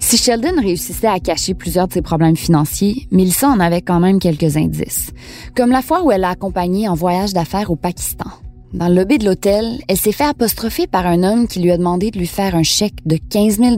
Si 0.00 0.16
Sheldon 0.16 0.60
réussissait 0.60 1.06
à 1.06 1.20
cacher 1.20 1.54
plusieurs 1.54 1.88
de 1.88 1.92
ses 1.92 2.02
problèmes 2.02 2.36
financiers, 2.36 3.06
Melissa 3.10 3.48
en 3.48 3.60
avait 3.60 3.82
quand 3.82 4.00
même 4.00 4.18
quelques 4.18 4.56
indices. 4.56 5.12
Comme 5.56 5.70
la 5.70 5.82
fois 5.82 6.02
où 6.02 6.10
elle 6.10 6.20
l'a 6.22 6.30
accompagné 6.30 6.88
en 6.88 6.94
voyage 6.94 7.32
d'affaires 7.32 7.70
au 7.70 7.76
Pakistan. 7.76 8.30
Dans 8.72 8.88
le 8.88 8.94
lobby 8.94 9.18
de 9.18 9.24
l'hôtel, 9.24 9.80
elle 9.88 9.96
s'est 9.96 10.12
fait 10.12 10.24
apostropher 10.24 10.86
par 10.86 11.06
un 11.06 11.22
homme 11.22 11.46
qui 11.46 11.60
lui 11.60 11.70
a 11.70 11.78
demandé 11.78 12.10
de 12.10 12.18
lui 12.18 12.26
faire 12.26 12.56
un 12.56 12.62
chèque 12.62 13.06
de 13.06 13.16
15 13.16 13.58
000 13.58 13.76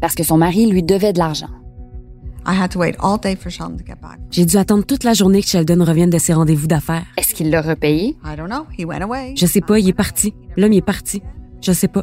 parce 0.00 0.14
que 0.14 0.24
son 0.24 0.38
mari 0.38 0.66
lui 0.66 0.82
devait 0.82 1.12
de 1.12 1.18
l'argent. 1.18 1.61
J'ai 4.30 4.44
dû 4.44 4.56
attendre 4.56 4.84
toute 4.84 5.04
la 5.04 5.14
journée 5.14 5.42
que 5.42 5.48
Sheldon 5.48 5.84
revienne 5.84 6.10
de 6.10 6.18
ses 6.18 6.32
rendez-vous 6.34 6.66
d'affaires. 6.66 7.04
Est-ce 7.16 7.34
qu'il 7.34 7.50
l'a 7.50 7.62
repayé? 7.62 8.16
I 8.24 8.36
don't 8.36 8.48
know. 8.48 8.66
He 8.78 8.84
went 8.84 9.02
away. 9.02 9.34
Je 9.36 9.46
sais 9.46 9.60
pas, 9.60 9.78
il 9.78 9.88
est 9.88 9.92
parti. 9.92 10.34
L'homme 10.56 10.72
est 10.72 10.80
parti. 10.80 11.22
Je 11.60 11.72
sais 11.72 11.88
pas. 11.88 12.02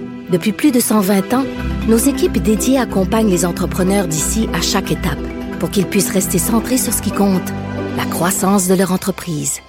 Depuis 0.31 0.53
plus 0.53 0.71
de 0.71 0.79
120 0.79 1.33
ans, 1.33 1.43
nos 1.89 1.97
équipes 1.97 2.37
dédiées 2.37 2.79
accompagnent 2.79 3.29
les 3.29 3.45
entrepreneurs 3.45 4.07
d'ici 4.07 4.47
à 4.53 4.61
chaque 4.61 4.89
étape 4.89 5.19
pour 5.59 5.69
qu'ils 5.69 5.85
puissent 5.85 6.09
rester 6.09 6.37
centrés 6.37 6.77
sur 6.77 6.93
ce 6.93 7.01
qui 7.01 7.11
compte, 7.11 7.51
la 7.97 8.05
croissance 8.05 8.69
de 8.69 8.73
leur 8.73 8.93
entreprise. 8.93 9.59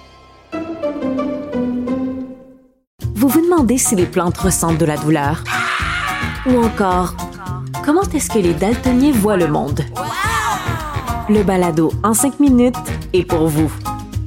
Vous 3.13 3.27
vous 3.27 3.41
demandez 3.41 3.77
si 3.77 3.97
les 3.97 4.05
plantes 4.05 4.37
ressentent 4.37 4.77
de 4.77 4.85
la 4.85 4.95
douleur? 4.95 5.43
Ou 6.45 6.63
encore, 6.63 7.13
comment 7.83 8.03
est-ce 8.13 8.29
que 8.29 8.39
les 8.39 8.53
daltoniens 8.53 9.11
voient 9.11 9.35
le 9.35 9.47
monde? 9.47 9.81
Le 11.27 11.43
balado 11.43 11.91
en 12.03 12.13
5 12.13 12.39
minutes 12.39 12.75
est 13.11 13.25
pour 13.25 13.49
vous. 13.49 13.71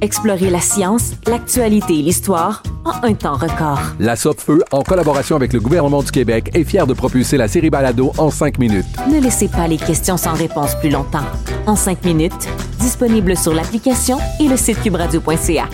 Explorez 0.01 0.49
la 0.49 0.61
science, 0.61 1.13
l'actualité 1.25 1.99
et 1.99 2.01
l'histoire 2.03 2.61
en 2.85 3.03
un 3.03 3.13
temps 3.13 3.35
record. 3.35 3.79
La 3.99 4.15
Feu, 4.15 4.63
en 4.71 4.83
collaboration 4.83 5.35
avec 5.35 5.53
le 5.53 5.59
gouvernement 5.59 6.03
du 6.03 6.11
Québec, 6.11 6.51
est 6.53 6.63
fière 6.63 6.85
de 6.85 6.93
propulser 6.93 7.37
la 7.37 7.47
série 7.47 7.69
Balado 7.69 8.11
en 8.17 8.29
cinq 8.29 8.59
minutes. 8.59 8.85
Ne 9.11 9.19
laissez 9.19 9.47
pas 9.47 9.67
les 9.67 9.77
questions 9.77 10.17
sans 10.17 10.33
réponse 10.33 10.75
plus 10.75 10.89
longtemps. 10.89 11.25
En 11.65 11.75
5 11.75 12.05
minutes, 12.05 12.47
disponible 12.79 13.35
sur 13.35 13.53
l'application 13.53 14.19
et 14.39 14.47
le 14.47 14.55
site 14.55 14.81
cubradio.ca. 14.81 15.65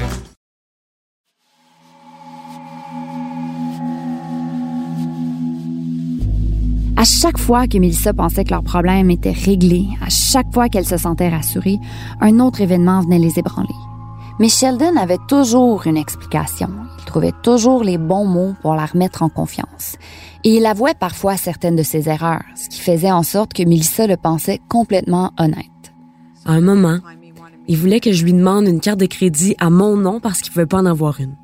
À 6.95 7.03
chaque 7.05 7.37
fois 7.37 7.67
que 7.67 7.77
Melissa 7.77 8.13
pensait 8.13 8.45
que 8.45 8.51
leur 8.51 8.63
problème 8.63 9.11
était 9.11 9.31
réglé, 9.31 9.85
à 10.01 10.09
chaque 10.09 10.53
fois 10.53 10.69
qu'elle 10.69 10.85
se 10.85 10.95
sentait 10.97 11.29
rassurée, 11.29 11.77
un 12.21 12.39
autre 12.39 12.61
événement 12.61 13.01
venait 13.01 13.19
les 13.19 13.37
ébranler. 13.37 13.75
Mais 14.39 14.49
Sheldon 14.49 14.97
avait 14.97 15.19
toujours 15.27 15.85
une 15.85 15.97
explication. 15.97 16.69
Il 16.99 17.05
trouvait 17.05 17.33
toujours 17.43 17.83
les 17.83 17.97
bons 17.97 18.25
mots 18.25 18.55
pour 18.61 18.75
la 18.75 18.85
remettre 18.85 19.21
en 19.21 19.29
confiance. 19.29 19.97
Et 20.43 20.57
il 20.57 20.65
avouait 20.65 20.95
parfois 20.95 21.37
certaines 21.37 21.75
de 21.75 21.83
ses 21.83 22.09
erreurs, 22.09 22.43
ce 22.55 22.67
qui 22.67 22.81
faisait 22.81 23.11
en 23.11 23.23
sorte 23.23 23.53
que 23.53 23.63
Melissa 23.63 24.07
le 24.07 24.17
pensait 24.17 24.59
complètement 24.69 25.31
honnête. 25.37 25.67
À 26.45 26.53
un 26.53 26.61
moment, 26.61 26.97
il 27.67 27.77
voulait 27.77 27.99
que 27.99 28.11
je 28.11 28.23
lui 28.25 28.33
demande 28.33 28.67
une 28.67 28.81
carte 28.81 28.99
de 28.99 29.05
crédit 29.05 29.55
à 29.59 29.69
mon 29.69 29.95
nom 29.95 30.19
parce 30.19 30.41
qu'il 30.41 30.51
pouvait 30.51 30.65
pas 30.65 30.79
en 30.79 30.85
avoir 30.85 31.19
une. 31.21 31.35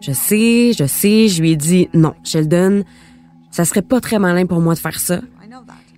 Je 0.00 0.12
sais, 0.12 0.72
je 0.76 0.86
sais, 0.86 1.28
je 1.28 1.40
lui 1.40 1.52
ai 1.52 1.56
dit 1.56 1.88
non, 1.94 2.14
Sheldon, 2.24 2.82
ça 3.50 3.64
serait 3.64 3.82
pas 3.82 4.00
très 4.00 4.18
malin 4.18 4.46
pour 4.46 4.60
moi 4.60 4.74
de 4.74 4.78
faire 4.78 4.98
ça. 4.98 5.20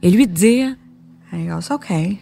Et 0.02 0.10
lui 0.10 0.26
de 0.26 0.32
dire 0.32 0.74
And 1.32 1.38
he 1.38 1.46
goes, 1.46 1.70
okay. 1.70 2.18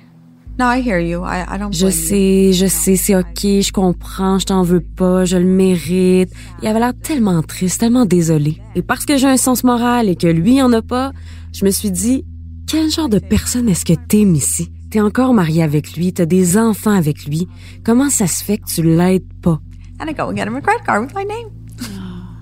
Je 1.70 1.88
sais, 1.90 2.52
je 2.52 2.66
sais, 2.66 2.96
c'est 2.96 3.14
ok, 3.14 3.42
je 3.42 3.72
comprends, 3.72 4.38
je 4.38 4.46
t'en 4.46 4.62
veux 4.62 4.80
pas, 4.80 5.24
je 5.24 5.36
le 5.36 5.44
mérite. 5.44 6.30
Il 6.62 6.68
avait 6.68 6.80
l'air 6.80 6.94
tellement 7.02 7.42
triste, 7.42 7.80
tellement 7.80 8.06
désolé. 8.06 8.60
Et 8.74 8.82
parce 8.82 9.04
que 9.04 9.16
j'ai 9.16 9.26
un 9.26 9.36
sens 9.36 9.64
moral 9.64 10.08
et 10.08 10.16
que 10.16 10.26
lui 10.26 10.62
en 10.62 10.72
a 10.72 10.82
pas, 10.82 11.12
je 11.52 11.64
me 11.64 11.70
suis 11.70 11.90
dit, 11.90 12.24
quel 12.66 12.90
genre 12.90 13.08
de 13.08 13.18
personne 13.18 13.68
est-ce 13.68 13.84
que 13.84 13.92
t'es, 13.92 14.24
Missy? 14.24 14.70
T'es 14.90 15.00
encore 15.00 15.34
mariée 15.34 15.62
avec 15.62 15.96
lui, 15.96 16.12
t'as 16.12 16.26
des 16.26 16.56
enfants 16.56 16.96
avec 16.96 17.26
lui. 17.26 17.48
Comment 17.84 18.08
ça 18.08 18.26
se 18.26 18.42
fait 18.42 18.58
que 18.58 18.66
tu 18.66 18.82
l'aides 18.82 19.26
pas? 19.42 19.60
And 20.00 20.08
I 20.08 20.14
go 20.14 20.24
and 20.24 20.36
get 20.36 20.46
him 20.46 20.56
a 20.56 20.60
credit 20.60 20.84
card 20.84 21.02
with 21.02 21.14
my 21.14 21.24
name. 21.24 21.50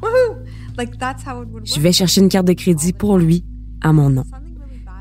Woohoo! 0.02 0.44
Like 0.76 0.98
that's 0.98 1.24
how 1.26 1.42
it 1.42 1.48
would 1.52 1.66
Je 1.66 1.80
vais 1.80 1.92
chercher 1.92 2.20
une 2.20 2.28
carte 2.28 2.46
de 2.46 2.52
crédit 2.52 2.92
pour 2.92 3.18
lui, 3.18 3.44
à 3.80 3.92
mon 3.92 4.10
nom. 4.10 4.24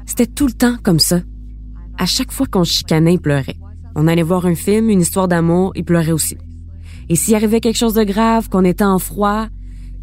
C'était 0.05 0.27
tout 0.27 0.47
le 0.47 0.53
temps 0.53 0.77
comme 0.83 0.99
ça. 0.99 1.21
À 1.97 2.05
chaque 2.05 2.31
fois 2.31 2.47
qu'on 2.47 2.63
chicanait, 2.63 3.15
il 3.15 3.19
pleurait. 3.19 3.57
On 3.95 4.07
allait 4.07 4.23
voir 4.23 4.45
un 4.45 4.55
film, 4.55 4.89
une 4.89 5.01
histoire 5.01 5.27
d'amour, 5.27 5.71
il 5.75 5.83
pleurait 5.83 6.11
aussi. 6.11 6.37
Et 7.09 7.15
s'il 7.15 7.35
arrivait 7.35 7.59
quelque 7.59 7.77
chose 7.77 7.93
de 7.93 8.03
grave, 8.03 8.49
qu'on 8.49 8.63
était 8.63 8.83
en 8.83 8.97
froid, 8.97 9.47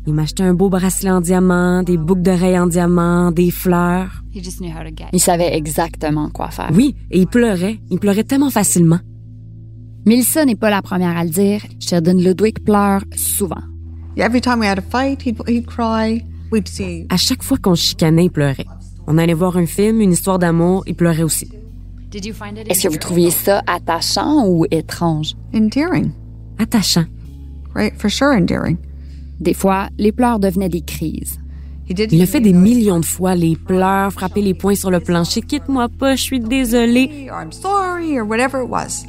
il 0.06 0.14
m'achetait 0.14 0.44
un 0.44 0.54
beau 0.54 0.68
bracelet 0.68 1.10
en 1.10 1.20
diamant, 1.20 1.82
des 1.82 1.96
boucles 1.96 2.22
d'oreilles 2.22 2.58
en 2.58 2.66
diamant, 2.66 3.32
des 3.32 3.50
fleurs. 3.50 4.22
Il 4.32 5.20
savait 5.20 5.54
exactement 5.56 6.30
quoi 6.30 6.50
faire. 6.50 6.70
Oui, 6.72 6.94
et 7.10 7.20
il 7.20 7.26
pleurait. 7.26 7.80
Il 7.90 7.98
pleurait 7.98 8.24
tellement 8.24 8.50
facilement. 8.50 9.00
Melissa 10.06 10.44
n'est 10.44 10.56
pas 10.56 10.70
la 10.70 10.80
première 10.82 11.16
à 11.16 11.24
le 11.24 11.30
dire. 11.30 11.62
Sheldon 11.78 12.14
Ludwig 12.14 12.64
pleure 12.64 13.02
souvent. 13.14 13.60
Every 14.16 14.40
time 14.40 14.60
we 14.60 14.66
had 14.66 14.78
a 14.78 14.82
fight, 14.82 15.22
he'd, 15.22 15.36
he'd 15.46 15.66
cry. 15.66 16.24
We'd 16.50 16.68
see. 16.68 17.06
À 17.10 17.16
chaque 17.16 17.42
fois 17.42 17.58
qu'on 17.58 17.74
chicanait, 17.74 18.24
il 18.24 18.30
pleurait. 18.30 18.66
On 19.06 19.18
allait 19.18 19.34
voir 19.34 19.56
un 19.56 19.66
film, 19.66 20.00
une 20.00 20.12
histoire 20.12 20.38
d'amour, 20.38 20.82
il 20.86 20.94
pleurait 20.94 21.22
aussi. 21.22 21.50
Est-ce 22.12 22.82
que 22.82 22.88
vous 22.88 22.98
trouviez 22.98 23.30
ça 23.30 23.62
attachant 23.66 24.46
ou 24.46 24.66
étrange? 24.70 25.34
Endearing. 25.54 26.10
Attachant. 26.58 27.04
Right, 27.74 27.94
for 27.96 28.10
sure 28.10 28.32
endearing. 28.32 28.78
Des 29.38 29.54
fois, 29.54 29.88
les 29.96 30.12
pleurs 30.12 30.40
devenaient 30.40 30.68
des 30.68 30.82
crises. 30.82 31.38
Il 31.88 32.22
a 32.22 32.26
fait 32.26 32.40
des 32.40 32.52
millions 32.52 33.00
de 33.00 33.04
fois 33.04 33.34
les 33.34 33.56
pleurs, 33.56 34.12
frapper 34.12 34.42
les 34.42 34.54
poings 34.54 34.76
sur 34.76 34.90
le 34.90 35.00
plancher. 35.00 35.40
Quitte-moi 35.40 35.88
pas, 35.88 36.14
je 36.14 36.22
suis 36.22 36.40
désolée. 36.40 37.28
Or 37.32 37.42
I'm 37.42 37.50
sorry, 37.50 38.18
or 38.18 38.26
whatever 38.26 38.62
it 38.62 38.68
was. 38.68 39.04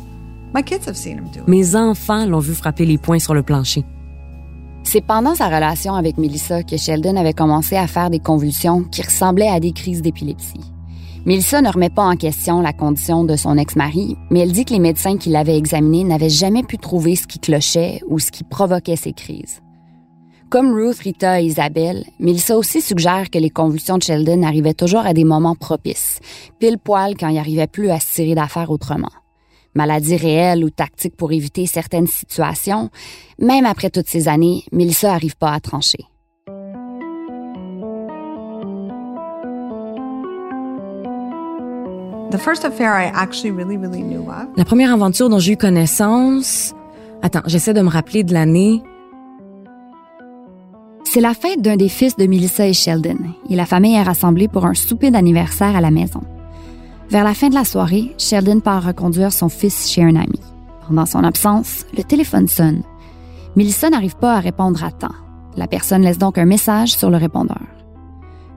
My 0.54 0.64
kids 0.64 0.88
have 0.88 0.96
seen 0.96 1.18
him 1.18 1.26
do 1.34 1.42
it. 1.42 1.48
Mes 1.48 1.76
enfants 1.76 2.26
l'ont 2.26 2.40
vu 2.40 2.54
frapper 2.54 2.86
les 2.86 2.98
poings 2.98 3.20
sur 3.20 3.34
le 3.34 3.44
plancher. 3.44 3.84
C'est 4.84 5.02
pendant 5.02 5.36
sa 5.36 5.48
relation 5.48 5.94
avec 5.94 6.18
Melissa 6.18 6.64
que 6.64 6.76
Sheldon 6.76 7.16
avait 7.18 7.34
commencé 7.34 7.78
à 7.78 7.86
faire 7.86 8.10
des 8.10 8.20
convulsions 8.20 8.84
qui 8.84 9.04
ressemblaient 9.04 9.48
à 9.48 9.60
des 9.60 9.74
crises 9.74 10.02
d'épilepsie. 10.02 10.60
Melissa 11.24 11.62
ne 11.62 11.70
remet 11.70 11.92
pas 11.92 12.06
en 12.06 12.16
question 12.16 12.62
la 12.62 12.74
condition 12.74 13.24
de 13.24 13.36
son 13.36 13.56
ex-mari, 13.56 14.18
mais 14.32 14.40
elle 14.40 14.52
dit 14.52 14.66
que 14.66 14.74
les 14.74 14.80
médecins 14.80 15.18
qui 15.18 15.30
l'avaient 15.30 15.58
examiné 15.58 16.04
n'avaient 16.04 16.32
jamais 16.32 16.64
pu 16.64 16.80
trouver 16.80 17.16
ce 17.16 17.28
qui 17.28 17.38
clochait 17.38 18.02
ou 18.08 18.18
ce 18.18 18.32
qui 18.32 18.44
provoquait 18.44 18.96
ces 18.96 19.14
crises. 19.14 19.62
Comme 20.50 20.74
Ruth, 20.74 20.98
Rita 20.98 21.40
et 21.40 21.46
Isabelle, 21.46 22.06
Melissa 22.20 22.58
aussi 22.58 22.82
suggère 22.82 23.30
que 23.30 23.38
les 23.38 23.52
convulsions 23.52 24.00
de 24.00 24.04
Sheldon 24.04 24.42
arrivaient 24.42 24.74
toujours 24.74 25.06
à 25.06 25.14
des 25.14 25.24
moments 25.24 25.56
propices, 25.56 26.20
pile 26.60 26.80
poil 26.80 27.16
quand 27.16 27.30
il 27.30 27.38
arrivait 27.38 27.68
plus 27.68 27.92
à 27.92 28.00
se 28.00 28.16
tirer 28.16 28.34
d'affaires 28.34 28.72
autrement. 28.72 29.12
Maladie 29.76 30.18
réelle 30.18 30.66
ou 30.66 30.72
tactique 30.72 31.16
pour 31.16 31.32
éviter 31.32 31.68
certaines 31.68 32.08
situations, 32.08 32.90
même 33.38 33.66
après 33.68 33.92
toutes 33.92 34.10
ces 34.10 34.28
années, 34.28 34.64
Melissa 34.72 35.10
n'arrive 35.10 35.38
pas 35.38 35.52
à 35.52 35.60
trancher. 35.60 36.11
La 44.56 44.66
première 44.66 44.94
aventure 44.94 45.30
dont 45.30 45.40
j'ai 45.40 45.54
eu 45.54 45.58
connaissance... 45.58 46.74
Attends, 47.24 47.42
j'essaie 47.46 47.74
de 47.74 47.82
me 47.82 47.90
rappeler 47.90 48.24
de 48.24 48.34
l'année. 48.34 48.82
C'est 51.04 51.22
la 51.22 51.34
fête 51.34 51.62
d'un 51.62 51.76
des 51.76 51.90
fils 51.90 52.16
de 52.16 52.26
Melissa 52.26 52.66
et 52.66 52.74
Sheldon, 52.74 53.18
et 53.50 53.56
la 53.56 53.66
famille 53.66 53.96
est 53.96 54.02
rassemblée 54.02 54.48
pour 54.48 54.66
un 54.66 54.74
souper 54.74 55.12
d'anniversaire 55.12 55.76
à 55.76 55.82
la 55.82 55.92
maison. 55.92 56.22
Vers 57.10 57.24
la 57.24 57.34
fin 57.34 57.50
de 57.50 57.54
la 57.54 57.66
soirée, 57.66 58.16
Sheldon 58.18 58.62
part 58.62 58.86
reconduire 58.86 59.34
son 59.34 59.50
fils 59.50 59.90
chez 59.90 60.04
un 60.04 60.16
ami. 60.16 60.40
Pendant 60.88 61.06
son 61.06 61.24
absence, 61.24 61.86
le 61.96 62.04
téléphone 62.04 62.48
sonne. 62.48 62.84
Melissa 63.56 63.90
n'arrive 63.90 64.16
pas 64.16 64.36
à 64.36 64.40
répondre 64.40 64.84
à 64.84 64.92
temps. 64.92 65.16
La 65.58 65.68
personne 65.68 66.02
laisse 66.04 66.18
donc 66.18 66.38
un 66.38 66.46
message 66.46 66.96
sur 66.96 67.10
le 67.10 67.18
répondeur. 67.18 67.60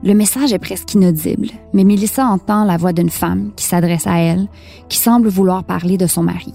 Le 0.05 0.13
message 0.13 0.53
est 0.53 0.59
presque 0.59 0.93
inaudible, 0.93 1.47
mais 1.73 1.83
Melissa 1.83 2.27
entend 2.27 2.63
la 2.63 2.77
voix 2.77 2.93
d'une 2.93 3.09
femme 3.09 3.49
qui 3.55 3.65
s'adresse 3.65 4.05
à 4.05 4.19
elle, 4.19 4.47
qui 4.87 4.99
semble 4.99 5.29
vouloir 5.29 5.63
parler 5.63 5.97
de 5.97 6.05
son 6.05 6.21
mari. 6.21 6.53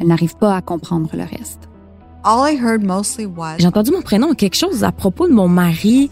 Elle 0.00 0.08
n'arrive 0.08 0.34
pas 0.34 0.56
à 0.56 0.62
comprendre 0.62 1.08
le 1.12 1.22
reste. 1.22 1.68
All 2.24 2.52
I 2.52 2.56
heard 2.60 2.82
mostly 2.82 3.24
was. 3.24 3.58
J'ai 3.60 3.68
entendu 3.68 3.92
mon 3.92 4.02
prénom 4.02 4.34
quelque 4.34 4.56
chose 4.56 4.82
à 4.82 4.90
propos 4.90 5.28
de 5.28 5.32
mon 5.32 5.46
mari. 5.46 6.10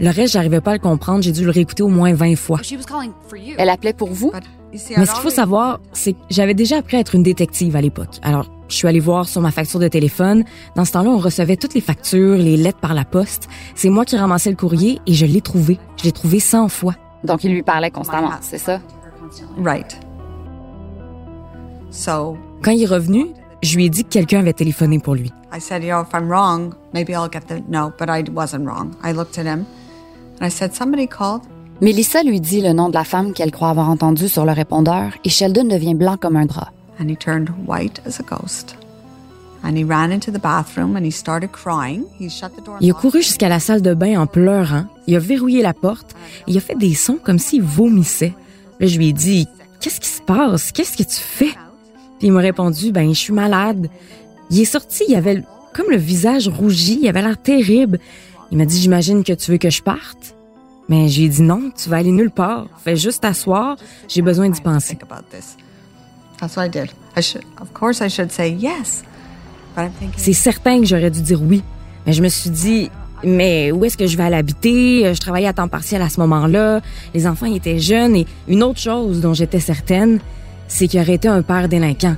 Le 0.00 0.10
reste, 0.10 0.32
j'arrivais 0.32 0.60
pas 0.60 0.72
à 0.72 0.74
le 0.74 0.80
comprendre. 0.80 1.22
J'ai 1.22 1.32
dû 1.32 1.44
le 1.44 1.50
réécouter 1.50 1.82
au 1.82 1.88
moins 1.88 2.12
20 2.12 2.36
fois. 2.36 2.60
Elle 3.56 3.70
appelait 3.70 3.92
pour 3.92 4.10
vous? 4.10 4.32
Mais 4.72 4.78
ce 4.78 5.12
qu'il 5.12 5.22
faut 5.22 5.30
savoir, 5.30 5.78
c'est 5.92 6.14
que 6.14 6.18
j'avais 6.30 6.54
déjà 6.54 6.78
appris 6.78 6.96
à 6.96 7.00
être 7.00 7.14
une 7.14 7.22
détective 7.22 7.76
à 7.76 7.80
l'époque. 7.80 8.18
Alors, 8.22 8.50
je 8.68 8.74
suis 8.74 8.88
allée 8.88 8.98
voir 8.98 9.28
sur 9.28 9.40
ma 9.40 9.52
facture 9.52 9.78
de 9.78 9.86
téléphone. 9.86 10.42
Dans 10.74 10.84
ce 10.84 10.92
temps-là, 10.92 11.10
on 11.10 11.18
recevait 11.18 11.56
toutes 11.56 11.74
les 11.74 11.80
factures, 11.80 12.36
les 12.36 12.56
lettres 12.56 12.80
par 12.80 12.92
la 12.92 13.04
poste. 13.04 13.48
C'est 13.76 13.88
moi 13.88 14.04
qui 14.04 14.16
ramassais 14.16 14.50
le 14.50 14.56
courrier 14.56 15.00
et 15.06 15.14
je 15.14 15.26
l'ai 15.26 15.40
trouvé. 15.40 15.78
Je 15.96 16.04
l'ai 16.04 16.12
trouvé 16.12 16.40
100 16.40 16.68
fois. 16.68 16.94
Donc 17.22 17.44
il 17.44 17.52
lui 17.52 17.62
parlait 17.62 17.90
constamment, 17.90 18.32
c'est 18.40 18.58
ça? 18.58 18.80
Right. 19.58 19.98
So 21.90 22.36
Quand 22.62 22.72
il 22.72 22.82
est 22.82 22.86
revenu, 22.86 23.28
je 23.62 23.76
lui 23.76 23.86
ai 23.86 23.90
dit 23.90 24.04
que 24.04 24.10
quelqu'un 24.10 24.40
avait 24.40 24.52
téléphoné 24.52 24.98
pour 24.98 25.14
lui. 25.14 25.32
I 25.52 25.60
said, 25.60 25.84
you 25.84 25.90
know, 25.90 26.02
if 26.02 26.12
I'm 26.12 26.28
wrong, 26.28 26.74
maybe 26.92 27.10
I'll 27.10 27.30
get 27.30 27.46
the 27.46 27.62
no, 27.68 27.92
but 27.96 28.08
I 28.08 28.24
wasn't 28.32 28.66
wrong. 28.66 28.96
I 29.04 29.12
looked 29.12 29.38
at 29.38 29.44
him 29.44 29.64
I 30.40 30.50
said, 30.50 30.74
somebody 30.74 31.06
called. 31.06 31.42
Melissa 31.80 32.22
lui 32.22 32.40
dit 32.40 32.60
le 32.60 32.72
nom 32.72 32.88
de 32.88 32.94
la 32.94 33.04
femme 33.04 33.32
qu'elle 33.32 33.50
croit 33.50 33.70
avoir 33.70 33.90
entendu 33.90 34.28
sur 34.28 34.44
le 34.44 34.52
répondeur 34.52 35.12
et 35.24 35.28
Sheldon 35.28 35.64
devient 35.64 35.94
blanc 35.94 36.16
comme 36.16 36.36
un 36.36 36.46
drap. 36.46 36.72
And 37.00 37.08
he 37.08 37.16
turned 37.16 37.50
white 37.66 38.00
as 38.06 38.20
a 38.20 38.22
ghost. 38.22 38.76
And 39.64 39.76
he 39.76 39.84
ran 39.84 40.10
into 40.10 40.30
the 40.30 40.40
bathroom 40.40 40.94
and 40.96 41.04
he 41.04 41.10
started 41.10 41.50
crying. 41.50 42.04
He 42.20 42.28
shut 42.28 42.52
the 42.56 42.64
door. 42.64 42.76
and 42.76 42.80
Il 42.80 42.90
a 42.90 42.94
couru 42.94 43.22
jusqu'à 43.22 43.48
la 43.48 43.58
salle 43.60 43.82
de 43.82 43.94
bain 43.94 44.20
en 44.20 44.26
pleurant. 44.26 44.84
Il 45.06 45.16
a 45.16 45.18
verrouillé 45.18 45.62
la 45.62 45.72
porte. 45.72 46.14
Il 46.46 46.56
a 46.56 46.60
fait 46.60 46.76
des 46.76 46.94
sons 46.94 47.18
comme 47.22 47.38
s'il 47.38 47.62
vomissait. 47.62 48.34
Là, 48.78 48.86
je 48.86 48.98
lui 48.98 49.08
ai 49.08 49.12
dit, 49.12 49.48
qu'est-ce 49.80 50.00
qui 50.00 50.08
se 50.08 50.20
passe? 50.20 50.70
Qu'est-ce 50.70 50.96
que 50.96 51.02
tu 51.02 51.20
fais? 51.20 51.54
Puis 52.18 52.28
il 52.28 52.32
m'a 52.32 52.40
répondu, 52.40 52.92
ben, 52.92 53.12
je 53.12 53.18
suis 53.18 53.32
malade. 53.32 53.88
Il 54.50 54.60
est 54.60 54.64
sorti, 54.66 55.04
il 55.08 55.14
avait 55.16 55.42
comme 55.72 55.90
le 55.90 55.96
visage 55.96 56.48
rougi, 56.48 57.00
il 57.02 57.08
avait 57.08 57.22
l'air 57.22 57.40
terrible. 57.40 57.98
Il 58.54 58.58
m'a 58.58 58.66
dit, 58.66 58.80
j'imagine 58.80 59.24
que 59.24 59.32
tu 59.32 59.50
veux 59.50 59.58
que 59.58 59.68
je 59.68 59.82
parte? 59.82 60.36
Mais 60.88 61.08
j'ai 61.08 61.28
dit 61.28 61.42
non, 61.42 61.72
tu 61.76 61.88
vas 61.88 61.96
aller 61.96 62.12
nulle 62.12 62.30
part. 62.30 62.68
Fais 62.84 62.94
juste 62.94 63.22
t'asseoir, 63.22 63.76
j'ai 64.06 64.22
besoin 64.22 64.48
d'y 64.48 64.60
penser. 64.60 64.96
C'est 70.16 70.32
certain 70.34 70.78
que 70.78 70.86
j'aurais 70.86 71.10
dû 71.10 71.20
dire 71.20 71.42
oui. 71.42 71.64
Mais 72.06 72.12
je 72.12 72.22
me 72.22 72.28
suis 72.28 72.50
dit, 72.50 72.90
mais 73.24 73.72
où 73.72 73.84
est-ce 73.84 73.96
que 73.96 74.06
je 74.06 74.16
vais 74.16 74.22
aller 74.22 74.36
habiter? 74.36 75.12
Je 75.12 75.18
travaillais 75.18 75.48
à 75.48 75.52
temps 75.52 75.66
partiel 75.66 76.00
à 76.00 76.08
ce 76.08 76.20
moment-là. 76.20 76.80
Les 77.12 77.26
enfants 77.26 77.46
ils 77.46 77.56
étaient 77.56 77.80
jeunes. 77.80 78.14
Et 78.14 78.26
une 78.46 78.62
autre 78.62 78.78
chose 78.78 79.20
dont 79.20 79.34
j'étais 79.34 79.58
certaine, 79.58 80.20
c'est 80.68 80.86
qu'il 80.86 81.00
aurait 81.00 81.14
été 81.14 81.26
un 81.26 81.42
père 81.42 81.68
délinquant. 81.68 82.14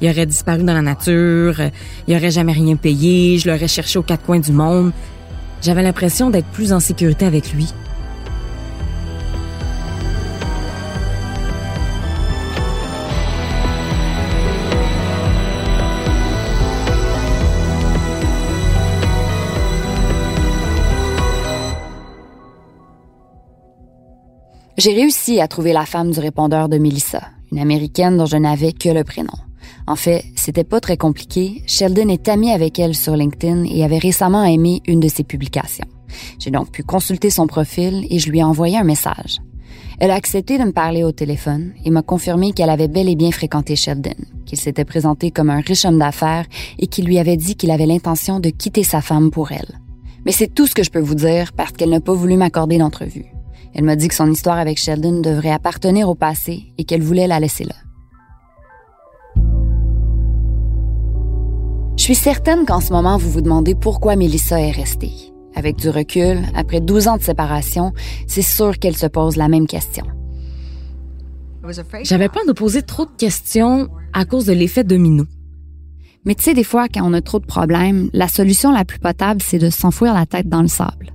Il 0.00 0.08
aurait 0.08 0.24
disparu 0.24 0.62
dans 0.62 0.72
la 0.72 0.80
nature. 0.80 1.60
Il 2.08 2.16
aurait 2.16 2.30
jamais 2.30 2.52
rien 2.52 2.76
payé. 2.76 3.36
Je 3.36 3.50
l'aurais 3.50 3.68
cherché 3.68 3.98
aux 3.98 4.02
quatre 4.02 4.24
coins 4.24 4.40
du 4.40 4.52
monde. 4.52 4.92
J'avais 5.64 5.82
l'impression 5.82 6.28
d'être 6.28 6.48
plus 6.48 6.74
en 6.74 6.78
sécurité 6.78 7.24
avec 7.24 7.54
lui. 7.54 7.72
J'ai 24.76 24.92
réussi 24.92 25.40
à 25.40 25.48
trouver 25.48 25.72
la 25.72 25.86
femme 25.86 26.10
du 26.10 26.20
répondeur 26.20 26.68
de 26.68 26.76
Melissa, 26.76 27.22
une 27.52 27.58
américaine 27.58 28.18
dont 28.18 28.26
je 28.26 28.36
n'avais 28.36 28.74
que 28.74 28.90
le 28.90 29.02
prénom. 29.02 29.32
En 29.86 29.96
fait, 29.96 30.24
c'était 30.34 30.64
pas 30.64 30.80
très 30.80 30.96
compliqué. 30.96 31.62
Sheldon 31.66 32.08
est 32.08 32.28
ami 32.28 32.50
avec 32.50 32.78
elle 32.78 32.94
sur 32.94 33.16
LinkedIn 33.16 33.64
et 33.64 33.84
avait 33.84 33.98
récemment 33.98 34.44
aimé 34.44 34.80
une 34.86 35.00
de 35.00 35.08
ses 35.08 35.24
publications. 35.24 35.86
J'ai 36.38 36.50
donc 36.50 36.70
pu 36.70 36.82
consulter 36.82 37.30
son 37.30 37.46
profil 37.46 38.06
et 38.08 38.18
je 38.18 38.30
lui 38.30 38.38
ai 38.38 38.44
envoyé 38.44 38.78
un 38.78 38.84
message. 38.84 39.40
Elle 39.98 40.10
a 40.10 40.14
accepté 40.14 40.58
de 40.58 40.64
me 40.64 40.72
parler 40.72 41.04
au 41.04 41.12
téléphone 41.12 41.72
et 41.84 41.90
m'a 41.90 42.02
confirmé 42.02 42.52
qu'elle 42.52 42.70
avait 42.70 42.88
bel 42.88 43.08
et 43.08 43.14
bien 43.14 43.30
fréquenté 43.30 43.76
Sheldon, 43.76 44.14
qu'il 44.46 44.58
s'était 44.58 44.84
présenté 44.84 45.30
comme 45.30 45.50
un 45.50 45.60
riche 45.60 45.84
homme 45.84 45.98
d'affaires 45.98 46.46
et 46.78 46.86
qu'il 46.86 47.04
lui 47.04 47.18
avait 47.18 47.36
dit 47.36 47.54
qu'il 47.54 47.70
avait 47.70 47.86
l'intention 47.86 48.40
de 48.40 48.50
quitter 48.50 48.82
sa 48.82 49.00
femme 49.00 49.30
pour 49.30 49.52
elle. 49.52 49.78
Mais 50.24 50.32
c'est 50.32 50.52
tout 50.52 50.66
ce 50.66 50.74
que 50.74 50.82
je 50.82 50.90
peux 50.90 51.00
vous 51.00 51.14
dire 51.14 51.52
parce 51.52 51.72
qu'elle 51.72 51.90
n'a 51.90 52.00
pas 52.00 52.14
voulu 52.14 52.36
m'accorder 52.36 52.78
d'entrevue. 52.78 53.26
Elle 53.74 53.84
m'a 53.84 53.96
dit 53.96 54.08
que 54.08 54.14
son 54.14 54.30
histoire 54.30 54.58
avec 54.58 54.78
Sheldon 54.78 55.20
devrait 55.20 55.50
appartenir 55.50 56.08
au 56.08 56.14
passé 56.14 56.72
et 56.78 56.84
qu'elle 56.84 57.02
voulait 57.02 57.26
la 57.26 57.40
laisser 57.40 57.64
là. 57.64 57.74
Suis 62.04 62.14
certaine 62.14 62.66
qu'en 62.66 62.82
ce 62.82 62.92
moment, 62.92 63.16
vous 63.16 63.30
vous 63.30 63.40
demandez 63.40 63.74
pourquoi 63.74 64.14
Melissa 64.14 64.60
est 64.60 64.72
restée. 64.72 65.32
Avec 65.54 65.76
du 65.76 65.88
recul, 65.88 66.36
après 66.54 66.82
12 66.82 67.08
ans 67.08 67.16
de 67.16 67.22
séparation, 67.22 67.94
c'est 68.26 68.42
sûr 68.42 68.78
qu'elle 68.78 68.94
se 68.94 69.06
pose 69.06 69.36
la 69.36 69.48
même 69.48 69.66
question. 69.66 70.04
J'avais 72.02 72.28
peur 72.28 72.42
de 72.46 72.52
poser 72.52 72.82
trop 72.82 73.06
de 73.06 73.16
questions 73.16 73.88
à 74.12 74.26
cause 74.26 74.44
de 74.44 74.52
l'effet 74.52 74.84
domino. 74.84 75.24
Mais 76.26 76.34
tu 76.34 76.42
sais, 76.42 76.52
des 76.52 76.62
fois, 76.62 76.88
quand 76.88 77.00
on 77.04 77.14
a 77.14 77.22
trop 77.22 77.38
de 77.38 77.46
problèmes, 77.46 78.10
la 78.12 78.28
solution 78.28 78.70
la 78.70 78.84
plus 78.84 78.98
potable, 78.98 79.40
c'est 79.40 79.58
de 79.58 79.70
s'enfouir 79.70 80.12
la 80.12 80.26
tête 80.26 80.46
dans 80.46 80.60
le 80.60 80.68
sable. 80.68 81.14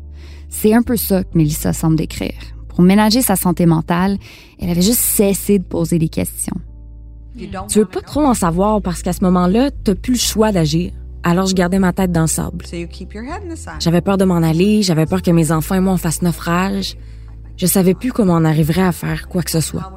C'est 0.49 0.73
un 0.73 0.81
peu 0.81 0.97
ça 0.97 1.23
que 1.23 1.37
Melissa 1.37 1.71
semble 1.71 1.97
décrire. 1.97 2.33
Pour 2.67 2.81
ménager 2.81 3.21
sa 3.21 3.35
santé 3.35 3.67
mentale, 3.67 4.17
elle 4.59 4.71
avait 4.71 4.81
juste 4.81 5.01
cessé 5.01 5.59
de 5.59 5.65
poser 5.65 5.99
des 5.99 6.09
questions. 6.09 6.55
Tu 7.69 7.79
veux 7.79 7.85
pas 7.85 8.01
trop 8.01 8.25
en 8.25 8.33
savoir 8.33 8.81
parce 8.81 9.01
qu'à 9.01 9.13
ce 9.13 9.23
moment-là, 9.23 9.71
t'as 9.83 9.95
plus 9.95 10.13
le 10.13 10.19
choix 10.19 10.51
d'agir. 10.51 10.91
Alors 11.23 11.47
je 11.47 11.53
gardais 11.53 11.79
ma 11.79 11.93
tête 11.93 12.11
dans 12.11 12.21
le 12.21 12.27
sable. 12.27 12.65
So 12.65 12.75
you 12.75 12.87
keep 12.87 13.13
your 13.13 13.23
head 13.23 13.43
in 13.45 13.53
the 13.53 13.57
sand. 13.57 13.75
J'avais 13.79 14.01
peur 14.01 14.17
de 14.17 14.25
m'en 14.25 14.37
aller, 14.37 14.81
j'avais 14.83 15.05
peur 15.05 15.21
que 15.21 15.31
mes 15.31 15.51
enfants 15.51 15.75
et 15.75 15.79
moi 15.79 15.93
on 15.93 15.97
fasse 15.97 16.21
naufrage. 16.21 16.97
Je 17.57 17.65
savais 17.65 17.93
plus 17.93 18.13
comment 18.13 18.35
on 18.35 18.45
arriverait 18.45 18.83
à 18.83 18.91
faire 18.93 19.27
quoi 19.27 19.41
que 19.43 19.51
ce 19.51 19.59
soit. 19.59 19.91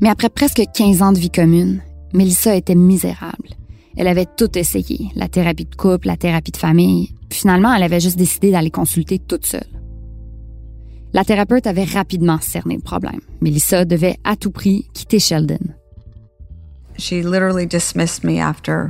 Mais 0.00 0.08
après 0.08 0.28
presque 0.28 0.62
15 0.74 1.02
ans 1.02 1.12
de 1.12 1.18
vie 1.18 1.30
commune, 1.30 1.82
Melissa 2.12 2.56
était 2.56 2.74
misérable. 2.74 3.50
Elle 3.96 4.08
avait 4.08 4.26
tout 4.26 4.56
essayé, 4.56 5.10
la 5.16 5.28
thérapie 5.28 5.64
de 5.64 5.74
couple, 5.74 6.06
la 6.06 6.16
thérapie 6.16 6.52
de 6.52 6.56
famille. 6.56 7.14
Finalement, 7.32 7.74
elle 7.74 7.82
avait 7.82 8.00
juste 8.00 8.16
décidé 8.16 8.52
d'aller 8.52 8.70
consulter 8.70 9.18
toute 9.18 9.44
seule. 9.44 9.66
La 11.14 11.24
thérapeute 11.24 11.66
avait 11.66 11.84
rapidement 11.84 12.38
cerné 12.40 12.76
le 12.76 12.82
problème. 12.82 13.20
Melissa 13.40 13.84
devait 13.84 14.18
à 14.24 14.36
tout 14.36 14.50
prix 14.50 14.86
quitter 14.92 15.18
Sheldon. 15.18 15.58
She 16.98 17.22
literally 17.22 17.66
dismissed 17.66 18.24
me 18.24 18.40
after 18.40 18.88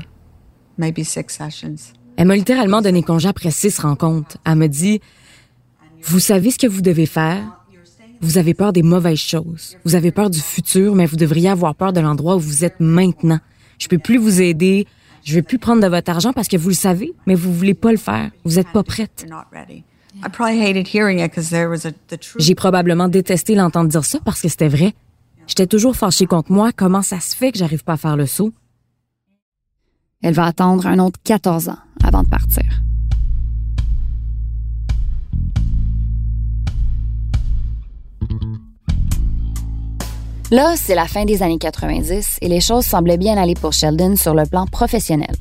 maybe 0.79 1.05
six 1.05 1.27
sessions. 1.29 1.95
Elle 2.17 2.27
m'a 2.27 2.35
littéralement 2.35 2.83
donné 2.83 3.03
congé 3.03 3.29
après 3.29 3.53
six 3.53 3.79
rencontres. 3.79 4.39
Elle 4.45 4.57
me 4.57 4.67
dit, 4.67 5.01
vous 6.03 6.19
savez 6.19 6.51
ce 6.51 6.59
que 6.59 6.67
vous 6.67 6.81
devez 6.81 7.07
faire? 7.07 7.45
Vous 8.21 8.39
avez 8.39 8.55
peur 8.55 8.73
des 8.73 8.83
mauvaises 8.83 9.19
choses. 9.19 9.77
Vous 9.85 9.95
avez 9.95 10.11
peur 10.11 10.29
du 10.29 10.41
futur, 10.41 10.97
mais 10.97 11.07
vous 11.07 11.17
devriez 11.17 11.51
avoir 11.51 11.77
peur 11.77 11.93
de 11.93 12.01
l'endroit 12.01 12.35
où 12.35 12.41
vous 12.41 12.65
êtes 12.65 12.81
maintenant. 12.81 13.39
Je 13.79 13.87
peux 13.87 13.99
plus 13.99 14.19
vous 14.19 14.43
aider. 14.43 14.89
Je 15.23 15.35
vais 15.35 15.43
plus 15.43 15.59
prendre 15.59 15.81
de 15.83 15.87
votre 15.87 16.11
argent 16.11 16.33
parce 16.33 16.49
que 16.49 16.57
vous 16.57 16.71
le 16.71 16.75
savez, 16.75 17.13
mais 17.27 17.37
vous 17.37 17.53
voulez 17.53 17.75
pas 17.75 17.93
le 17.93 17.99
faire. 17.99 18.33
Vous 18.45 18.59
êtes 18.59 18.73
pas 18.73 18.83
prête. 18.83 19.27
You're 20.19 20.25
not 20.25 20.25
ready. 20.25 20.25
I 20.25 20.29
probably 20.29 20.61
hated 20.61 20.89
hearing 20.89 21.19
it 21.21 21.31
because 21.31 21.51
there 21.51 21.69
was 21.69 21.87
a, 21.87 21.93
the 22.09 22.19
truth. 22.19 22.43
J'ai 22.43 22.55
probablement 22.55 23.09
détesté 23.09 23.55
l'entendre 23.55 23.89
dire 23.89 24.05
ça 24.05 24.19
parce 24.25 24.41
que 24.41 24.49
c'était 24.49 24.69
vrai. 24.69 24.95
J'étais 25.47 25.67
toujours 25.67 25.97
fâchée 25.97 26.27
contre 26.27 26.53
moi. 26.53 26.73
Comment 26.73 27.03
ça 27.03 27.21
se 27.21 27.35
fait 27.35 27.53
que 27.53 27.59
j'arrive 27.59 27.85
pas 27.85 27.95
à 27.95 27.97
faire 27.97 28.17
le 28.17 28.27
saut? 28.27 28.53
Elle 30.23 30.35
va 30.35 30.47
attendre 30.47 30.87
un 30.87 30.99
autre 30.99 31.19
14 31.25 31.69
ans 31.69 31.79
avant 32.03 32.23
de 32.23 32.29
partir. 32.29 32.65
Là, 40.51 40.77
c'est 40.77 40.95
la 40.95 41.07
fin 41.07 41.27
des 41.27 41.43
années 41.43 41.59
90 41.59 42.39
et 42.41 42.49
les 42.49 42.61
choses 42.61 42.87
semblaient 42.87 43.19
bien 43.19 43.37
aller 43.37 43.55
pour 43.55 43.75
Sheldon 43.75 44.17
sur 44.17 44.35
le 44.35 44.47
plan 44.47 44.67
professionnel. 44.67 45.35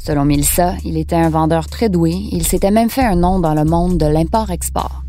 Selon 0.00 0.24
Melissa, 0.24 0.76
il 0.82 0.96
était 0.96 1.14
un 1.14 1.28
vendeur 1.28 1.66
très 1.66 1.90
doué 1.90 2.12
et 2.12 2.36
il 2.36 2.46
s'était 2.46 2.70
même 2.70 2.88
fait 2.88 3.04
un 3.04 3.16
nom 3.16 3.38
dans 3.38 3.52
le 3.52 3.64
monde 3.64 3.98
de 3.98 4.06
l'import-export. 4.06 5.02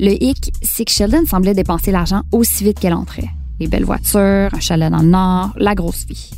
Le 0.00 0.20
hic, 0.20 0.52
c'est 0.62 0.84
que 0.84 0.90
Sheldon 0.90 1.24
semblait 1.26 1.54
dépenser 1.54 1.92
l'argent 1.92 2.22
aussi 2.32 2.64
vite 2.64 2.80
qu'elle 2.80 2.92
entrait. 2.92 3.30
Les 3.60 3.68
belles 3.68 3.84
voitures, 3.84 4.50
un 4.52 4.60
chalet 4.60 4.90
dans 4.90 5.02
le 5.02 5.08
nord, 5.08 5.50
la 5.56 5.76
grosse 5.76 6.06
vie. 6.06 6.30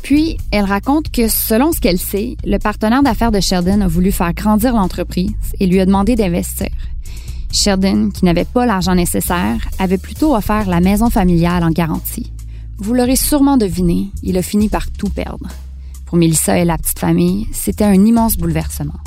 Puis, 0.00 0.38
elle 0.50 0.64
raconte 0.64 1.10
que 1.10 1.28
selon 1.28 1.72
ce 1.72 1.80
qu'elle 1.80 1.98
sait, 1.98 2.38
le 2.46 2.56
partenaire 2.58 3.02
d'affaires 3.02 3.30
de 3.30 3.40
Sheldon 3.40 3.82
a 3.82 3.88
voulu 3.88 4.10
faire 4.10 4.32
grandir 4.32 4.74
l'entreprise 4.74 5.34
et 5.60 5.66
lui 5.66 5.80
a 5.80 5.86
demandé 5.86 6.16
d'investir. 6.16 6.70
Sheldon, 7.52 8.08
qui 8.08 8.24
n'avait 8.24 8.46
pas 8.46 8.64
l'argent 8.64 8.94
nécessaire, 8.94 9.58
avait 9.78 9.98
plutôt 9.98 10.34
offert 10.34 10.66
la 10.66 10.80
maison 10.80 11.10
familiale 11.10 11.62
en 11.62 11.70
garantie. 11.70 12.32
Vous 12.78 12.94
l'aurez 12.94 13.16
sûrement 13.16 13.58
deviné, 13.58 14.08
il 14.22 14.38
a 14.38 14.42
fini 14.42 14.70
par 14.70 14.90
tout 14.90 15.10
perdre. 15.10 15.46
Pour 16.10 16.18
Melissa 16.18 16.58
et 16.58 16.64
la 16.64 16.76
petite 16.76 16.98
famille, 16.98 17.46
c'était 17.52 17.84
un 17.84 18.04
immense 18.04 18.36
bouleversement. 18.36 18.98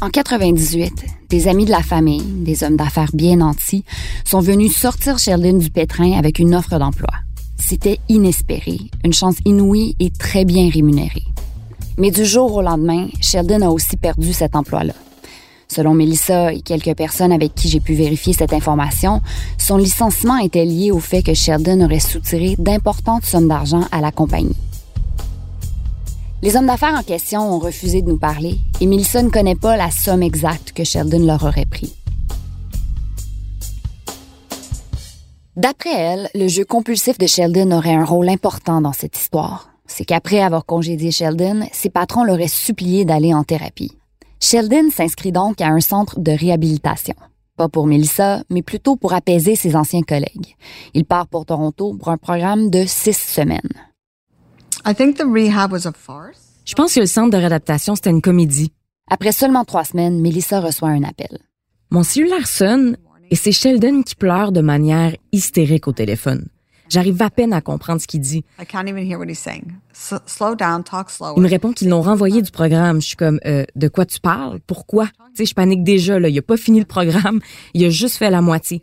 En 0.00 0.08
98, 0.08 1.04
des 1.28 1.46
amis 1.46 1.66
de 1.66 1.70
la 1.70 1.82
famille, 1.82 2.22
des 2.22 2.64
hommes 2.64 2.78
d'affaires 2.78 3.10
bien 3.12 3.36
nantis, 3.36 3.84
sont 4.24 4.40
venus 4.40 4.74
sortir 4.74 5.18
Sheldon 5.18 5.58
du 5.58 5.68
pétrin 5.68 6.12
avec 6.12 6.38
une 6.38 6.54
offre 6.54 6.78
d'emploi. 6.78 7.10
C'était 7.58 8.00
inespéré, 8.08 8.78
une 9.04 9.12
chance 9.12 9.36
inouïe 9.44 9.94
et 10.00 10.08
très 10.08 10.46
bien 10.46 10.70
rémunérée. 10.70 11.26
Mais 11.98 12.10
du 12.10 12.24
jour 12.24 12.54
au 12.54 12.62
lendemain, 12.62 13.08
Sheldon 13.20 13.60
a 13.60 13.68
aussi 13.68 13.98
perdu 13.98 14.32
cet 14.32 14.56
emploi-là. 14.56 14.94
Selon 15.68 15.92
Melissa 15.92 16.50
et 16.50 16.62
quelques 16.62 16.96
personnes 16.96 17.30
avec 17.30 17.54
qui 17.54 17.68
j'ai 17.68 17.80
pu 17.80 17.92
vérifier 17.92 18.32
cette 18.32 18.54
information, 18.54 19.20
son 19.58 19.76
licenciement 19.76 20.38
était 20.38 20.64
lié 20.64 20.92
au 20.92 20.98
fait 20.98 21.22
que 21.22 21.34
Sheldon 21.34 21.84
aurait 21.84 22.00
soutiré 22.00 22.56
d'importantes 22.58 23.26
sommes 23.26 23.48
d'argent 23.48 23.84
à 23.92 24.00
la 24.00 24.12
compagnie. 24.12 24.56
Les 26.40 26.54
hommes 26.54 26.68
d'affaires 26.68 26.94
en 26.96 27.02
question 27.02 27.40
ont 27.40 27.58
refusé 27.58 28.00
de 28.00 28.08
nous 28.08 28.16
parler 28.16 28.58
et 28.80 28.86
Melissa 28.86 29.20
ne 29.22 29.28
connaît 29.28 29.56
pas 29.56 29.76
la 29.76 29.90
somme 29.90 30.22
exacte 30.22 30.70
que 30.70 30.84
Sheldon 30.84 31.26
leur 31.26 31.42
aurait 31.42 31.66
pris. 31.66 31.96
D'après 35.56 35.92
elle, 35.92 36.30
le 36.36 36.46
jeu 36.46 36.64
compulsif 36.64 37.18
de 37.18 37.26
Sheldon 37.26 37.72
aurait 37.72 37.96
un 37.96 38.04
rôle 38.04 38.28
important 38.28 38.80
dans 38.80 38.92
cette 38.92 39.16
histoire. 39.16 39.70
C'est 39.86 40.04
qu'après 40.04 40.40
avoir 40.40 40.64
congédié 40.64 41.10
Sheldon, 41.10 41.66
ses 41.72 41.90
patrons 41.90 42.22
l'auraient 42.22 42.46
supplié 42.46 43.04
d'aller 43.04 43.34
en 43.34 43.42
thérapie. 43.42 43.98
Sheldon 44.40 44.90
s'inscrit 44.94 45.32
donc 45.32 45.60
à 45.60 45.66
un 45.66 45.80
centre 45.80 46.20
de 46.20 46.30
réhabilitation. 46.30 47.16
Pas 47.56 47.68
pour 47.68 47.88
Melissa, 47.88 48.44
mais 48.48 48.62
plutôt 48.62 48.94
pour 48.94 49.12
apaiser 49.12 49.56
ses 49.56 49.74
anciens 49.74 50.02
collègues. 50.02 50.54
Il 50.94 51.04
part 51.04 51.26
pour 51.26 51.46
Toronto 51.46 51.94
pour 51.94 52.10
un 52.10 52.16
programme 52.16 52.70
de 52.70 52.84
six 52.86 53.16
semaines. 53.16 53.72
I 54.77 54.77
think 54.77 54.77
the 54.77 54.77
rehab 54.77 54.77
was 54.77 54.77
a 54.77 54.77
farce. 54.77 54.77
Je 56.64 56.74
pense 56.74 56.94
que 56.94 57.00
le 57.00 57.06
centre 57.06 57.30
de 57.30 57.36
réadaptation, 57.36 57.94
c'était 57.94 58.08
une 58.08 58.22
comédie. 58.22 58.72
Après 59.10 59.32
seulement 59.32 59.66
trois 59.66 59.84
semaines, 59.84 60.18
Melissa 60.18 60.60
reçoit 60.60 60.88
un 60.88 61.02
appel. 61.02 61.38
Mon 61.90 62.02
cellulaire 62.02 62.46
sonne 62.46 62.96
et 63.30 63.36
c'est 63.36 63.52
Sheldon 63.52 64.02
qui 64.02 64.14
pleure 64.14 64.50
de 64.50 64.62
manière 64.62 65.14
hystérique 65.30 65.88
au 65.88 65.92
téléphone. 65.92 66.48
J'arrive 66.88 67.20
à 67.20 67.28
peine 67.28 67.52
à 67.52 67.60
comprendre 67.60 68.00
ce 68.00 68.06
qu'il 68.06 68.20
dit. 68.20 68.44
I 68.58 68.64
can't 68.66 68.88
even 68.88 69.06
hear 69.06 69.18
what 69.18 69.26
he's 69.26 69.38
saying. 69.38 69.74
S- 69.92 70.14
slow 70.24 70.54
down, 70.54 70.82
talk 70.82 71.10
slower. 71.10 71.34
Il 71.36 71.42
me 71.42 71.48
répond 71.50 71.72
qu'ils 71.74 71.90
l'ont 71.90 72.00
renvoyé 72.00 72.40
du 72.40 72.50
programme. 72.50 73.02
Je 73.02 73.08
suis 73.08 73.16
comme, 73.16 73.40
euh, 73.44 73.64
de 73.76 73.88
quoi 73.88 74.06
tu 74.06 74.20
parles? 74.20 74.58
Pourquoi? 74.66 75.08
Tu 75.08 75.12
sais, 75.36 75.44
je 75.44 75.54
panique 75.54 75.84
déjà, 75.84 76.18
là. 76.18 76.30
Il 76.30 76.38
a 76.38 76.42
pas 76.42 76.56
fini 76.56 76.78
le 76.78 76.86
programme. 76.86 77.40
Il 77.74 77.84
a 77.84 77.90
juste 77.90 78.16
fait 78.16 78.30
la 78.30 78.40
moitié. 78.40 78.82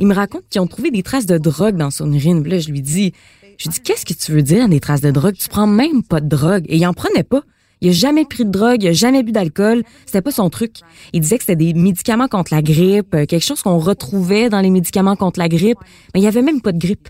Il 0.00 0.08
me 0.08 0.14
raconte 0.14 0.48
qu'ils 0.50 0.60
ont 0.60 0.66
trouvé 0.66 0.90
des 0.90 1.04
traces 1.04 1.26
de 1.26 1.38
drogue 1.38 1.76
dans 1.76 1.92
son 1.92 2.12
urine. 2.12 2.42
Là, 2.48 2.58
je 2.58 2.68
lui 2.70 2.82
dis, 2.82 3.12
je 3.58 3.64
lui 3.64 3.70
dis, 3.70 3.80
qu'est-ce 3.80 4.04
que 4.04 4.12
tu 4.12 4.32
veux 4.32 4.42
dire, 4.42 4.68
des 4.68 4.80
traces 4.80 5.00
de 5.00 5.10
drogue? 5.10 5.34
Tu 5.34 5.48
prends 5.48 5.66
même 5.66 6.02
pas 6.02 6.20
de 6.20 6.28
drogue. 6.28 6.64
Et 6.68 6.76
il 6.76 6.86
en 6.86 6.92
prenait 6.92 7.22
pas. 7.22 7.42
Il 7.80 7.90
a 7.90 7.92
jamais 7.92 8.24
pris 8.24 8.44
de 8.44 8.50
drogue, 8.50 8.82
il 8.82 8.88
a 8.88 8.92
jamais 8.92 9.22
bu 9.22 9.32
d'alcool. 9.32 9.82
C'était 10.06 10.22
pas 10.22 10.30
son 10.30 10.48
truc. 10.48 10.76
Il 11.12 11.20
disait 11.20 11.36
que 11.36 11.44
c'était 11.44 11.56
des 11.56 11.74
médicaments 11.74 12.28
contre 12.28 12.54
la 12.54 12.62
grippe, 12.62 13.14
euh, 13.14 13.26
quelque 13.26 13.44
chose 13.44 13.62
qu'on 13.62 13.78
retrouvait 13.78 14.48
dans 14.48 14.60
les 14.60 14.70
médicaments 14.70 15.16
contre 15.16 15.38
la 15.38 15.48
grippe. 15.48 15.78
Mais 16.14 16.20
il 16.20 16.22
y 16.22 16.26
avait 16.26 16.42
même 16.42 16.62
pas 16.62 16.72
de 16.72 16.78
grippe. 16.78 17.08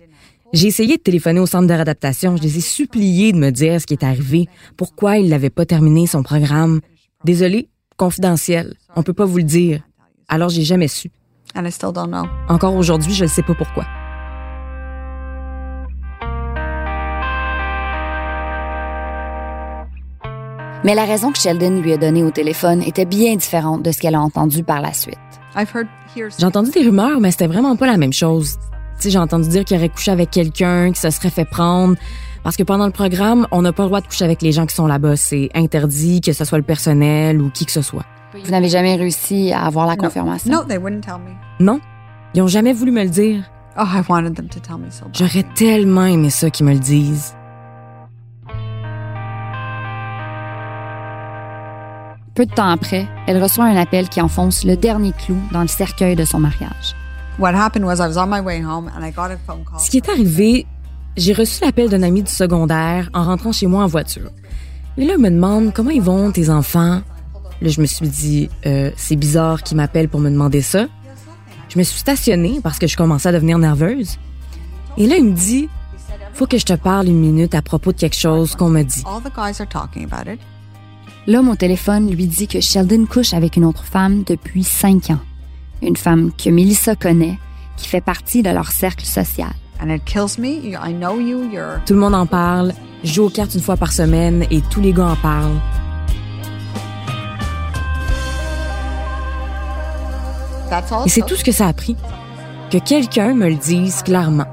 J'ai 0.53 0.69
essayé 0.69 0.97
de 0.97 1.03
téléphoner 1.03 1.41
au 1.41 1.47
centre 1.47 1.67
de 1.67 1.73
réadaptation. 1.73 2.37
Je 2.37 2.43
les 2.43 2.59
ai 2.59 2.61
suppliés 2.61 3.33
de 3.33 3.39
me 3.39 3.51
dire 3.51 3.81
ce 3.81 3.87
qui 3.87 3.95
est 3.95 4.05
arrivé, 4.05 4.49
pourquoi 4.77 5.19
il 5.19 5.29
n'avait 5.29 5.51
pas 5.51 5.67
terminé 5.67 6.07
son 6.07 6.23
programme. 6.23 6.81
Désolé, 7.25 7.69
confidentiel. 7.97 8.75
On 8.95 9.03
peut 9.03 9.13
pas 9.13 9.25
vous 9.25 9.39
le 9.39 9.45
dire. 9.45 9.83
Alors 10.29 10.49
j'ai 10.49 10.63
jamais 10.63 10.89
su. 10.89 11.11
And 11.55 11.65
I 11.65 11.73
still 11.73 11.93
don't 11.93 12.09
know. 12.09 12.25
Encore 12.49 12.75
aujourd'hui, 12.75 13.15
je 13.15 13.25
ne 13.25 13.29
sais 13.29 13.43
pas 13.43 13.55
pourquoi. 13.55 13.87
Mais 20.87 20.95
la 20.95 21.05
raison 21.05 21.33
que 21.33 21.39
Sheldon 21.39 21.81
lui 21.81 21.93
a 21.93 21.97
donnée 21.97 22.23
au 22.23 22.31
téléphone 22.31 22.81
était 22.81 23.07
bien 23.07 23.35
différente 23.35 23.83
de 23.83 23.91
ce 23.91 23.99
qu'elle 23.99 24.15
a 24.15 24.21
entendu 24.21 24.63
par 24.63 24.81
la 24.81 24.93
suite. 24.93 25.19
I've 25.57 25.69
heard 25.75 25.89
here's 26.15 26.39
J'ai 26.39 26.47
entendu 26.47 26.71
des 26.71 26.85
rumeurs, 26.85 27.19
mais 27.19 27.33
c'était 27.33 27.49
vraiment 27.49 27.75
pas 27.75 27.89
la 27.89 27.97
même 27.97 28.13
chose. 28.13 28.57
Tu 28.95 29.03
sais, 29.03 29.11
j'ai 29.11 29.19
entendu 29.19 29.49
dire 29.49 29.65
qu'il 29.65 29.77
aurait 29.77 29.89
couché 29.89 30.13
avec 30.13 30.31
quelqu'un, 30.31 30.93
qu'il 30.93 30.99
se 30.99 31.11
serait 31.11 31.31
fait 31.31 31.45
prendre. 31.45 31.97
Parce 32.45 32.57
que 32.57 32.63
pendant 32.63 32.87
le 32.87 32.93
programme, 32.93 33.49
on 33.51 33.63
n'a 33.63 33.73
pas 33.73 33.83
le 33.83 33.89
droit 33.89 34.01
de 34.01 34.07
coucher 34.07 34.25
avec 34.25 34.43
les 34.43 34.53
gens 34.53 34.65
qui 34.65 34.77
sont 34.77 34.87
là-bas. 34.87 35.17
C'est 35.17 35.51
interdit, 35.57 36.21
que 36.21 36.33
ce 36.33 36.45
soit 36.45 36.59
le 36.59 36.63
personnel 36.63 37.43
ou 37.43 37.51
qui 37.51 37.67
que 37.67 37.73
ce 37.73 37.83
soit. 37.83 38.05
Vous 38.45 38.53
n'avez 38.53 38.69
jamais 38.69 38.95
réussi 38.95 39.53
à 39.53 39.67
avoir 39.67 39.89
la 39.89 39.97
confirmation? 39.97 40.53
No, 40.53 40.63
they 40.63 40.79
wouldn't 40.79 41.01
tell 41.01 41.15
me. 41.15 41.33
Non, 41.59 41.81
ils 42.33 42.43
ont 42.43 42.47
jamais 42.47 42.73
voulu 42.73 42.93
me 42.93 43.03
le 43.03 43.11
dire. 43.11 43.43
Oh, 43.77 43.83
I 43.83 44.03
wanted 44.09 44.37
them 44.37 44.49
to 44.51 44.61
tell 44.61 44.79
me 44.79 44.89
so 44.91 45.07
bad. 45.07 45.17
J'aurais 45.17 45.45
tellement 45.57 46.05
aimé 46.07 46.31
ça 46.31 46.49
qu'ils 46.49 46.65
me 46.65 46.75
le 46.75 46.79
disent. 46.79 47.35
Peu 52.37 52.45
de 52.45 52.53
temps 52.53 52.69
après, 52.69 53.09
elle 53.27 53.43
reçoit 53.43 53.65
un 53.65 53.77
appel 53.77 54.11
qui 54.11 54.21
enfonce 54.21 54.63
le 54.63 54.77
dernier 54.77 55.13
clou 55.13 55.39
dans 55.53 55.63
le 55.63 55.69
cercueil 55.69 56.17
de 56.17 56.27
son 56.27 56.39
mariage. 56.39 56.95
What 57.39 57.55
happened 57.55 57.87
was 57.87 57.97
I 57.97 58.09
was 58.09 58.19
on 58.19 58.27
my 58.27 58.41
way 58.41 58.63
home 58.63 58.91
and 58.95 59.03
I 59.03 59.11
got 59.11 59.31
a 59.31 59.39
phone 59.47 59.65
call. 59.65 59.81
Ce 59.81 59.89
qui 59.89 59.97
est 59.97 60.09
arrivé, 60.11 60.67
j'ai 61.17 61.33
reçu 61.33 61.65
l'appel 61.65 61.89
d'un 61.89 62.03
ami 62.03 62.23
du 62.23 62.31
secondaire 62.31 63.09
en 63.15 63.25
rentrant 63.25 63.53
chez 63.53 63.67
moi 63.67 63.85
en 63.85 63.87
voiture. 63.87 64.31
Et 64.99 65.07
là, 65.07 65.15
il 65.17 65.23
me 65.23 65.31
demande 65.31 65.73
comment 65.73 65.89
ils 65.89 66.03
vont, 66.03 66.31
tes 66.31 66.51
enfants? 66.51 67.01
Là, 67.63 67.69
je 67.71 67.81
me 67.81 67.87
suis 67.87 68.07
dit, 68.07 68.51
euh, 68.67 68.91
c'est 68.99 69.17
bizarre 69.17 69.63
qu'il 69.63 69.79
m'appelle 69.79 70.11
pour 70.11 70.21
me 70.21 70.29
demander 70.29 70.61
ça. 70.61 70.89
Je 71.71 71.79
me 71.79 71.85
suis 71.85 72.01
stationnée 72.01 72.61
parce 72.63 72.79
que 72.79 72.87
je 72.87 72.99
commençais 72.99 73.31
à 73.31 73.33
devenir 73.33 73.57
nerveuse. 73.59 74.19
Et 74.99 75.07
là, 75.07 75.17
il 75.17 75.25
me 75.25 75.33
dit, 75.33 75.71
faut 76.35 76.47
que 76.47 76.59
je 76.59 76.67
te 76.67 76.75
parle 76.75 77.07
une 77.07 77.19
minute 77.19 77.55
à 77.55 77.63
propos 77.63 77.93
de 77.93 77.97
quelque 77.97 78.17
chose 78.17 78.57
qu'on 78.57 78.69
m'a 78.69 78.85
dit. 78.85 79.05
L'homme 81.27 81.49
au 81.49 81.57
téléphone 81.57 82.11
lui 82.11 82.27
dit 82.27 82.47
que 82.47 82.61
Sheldon 82.61 83.05
couche 83.07 83.35
avec 83.35 83.57
une 83.57 83.65
autre 83.65 83.85
femme 83.85 84.23
depuis 84.25 84.63
cinq 84.63 85.11
ans. 85.11 85.19
Une 85.83 85.97
femme 85.97 86.31
que 86.33 86.51
Melissa 86.51 86.95
connaît, 86.95 87.39
qui 87.77 87.89
fait 87.89 88.01
partie 88.01 88.43
de 88.43 88.51
leur 88.51 88.71
cercle 88.71 89.05
social. 89.05 89.51
And 89.83 89.91
it 89.91 90.05
kills 90.05 90.39
me. 90.39 90.49
You- 90.49 90.79
I 90.83 90.93
know 90.95 91.19
you. 91.21 91.51
You're. 91.53 91.81
Tout 91.85 91.95
le 91.95 92.01
monde 92.01 92.15
en 92.15 92.27
parle. 92.27 92.73
Je 93.05 93.13
joue 93.13 93.25
aux 93.25 93.29
cartes 93.31 93.55
une 93.55 93.61
fois 93.61 93.77
par 93.77 93.93
semaine 93.93 94.45
et 94.51 94.63
tous 94.71 94.81
les 94.81 94.93
gars 94.93 95.09
en 95.09 95.17
parlent. 95.17 95.61
That's 100.71 100.91
all. 100.93 101.07
Et 101.07 101.09
c'est 101.09 101.27
tout 101.27 101.37
ce 101.37 101.45
que 101.45 101.53
ça 101.53 101.67
a 101.69 101.73
pris. 101.73 101.97
Que 102.71 102.79
quelqu'un 102.79 103.35
me 103.35 103.49
le 103.49 103.55
dise 103.57 104.03
clairement. 104.03 104.47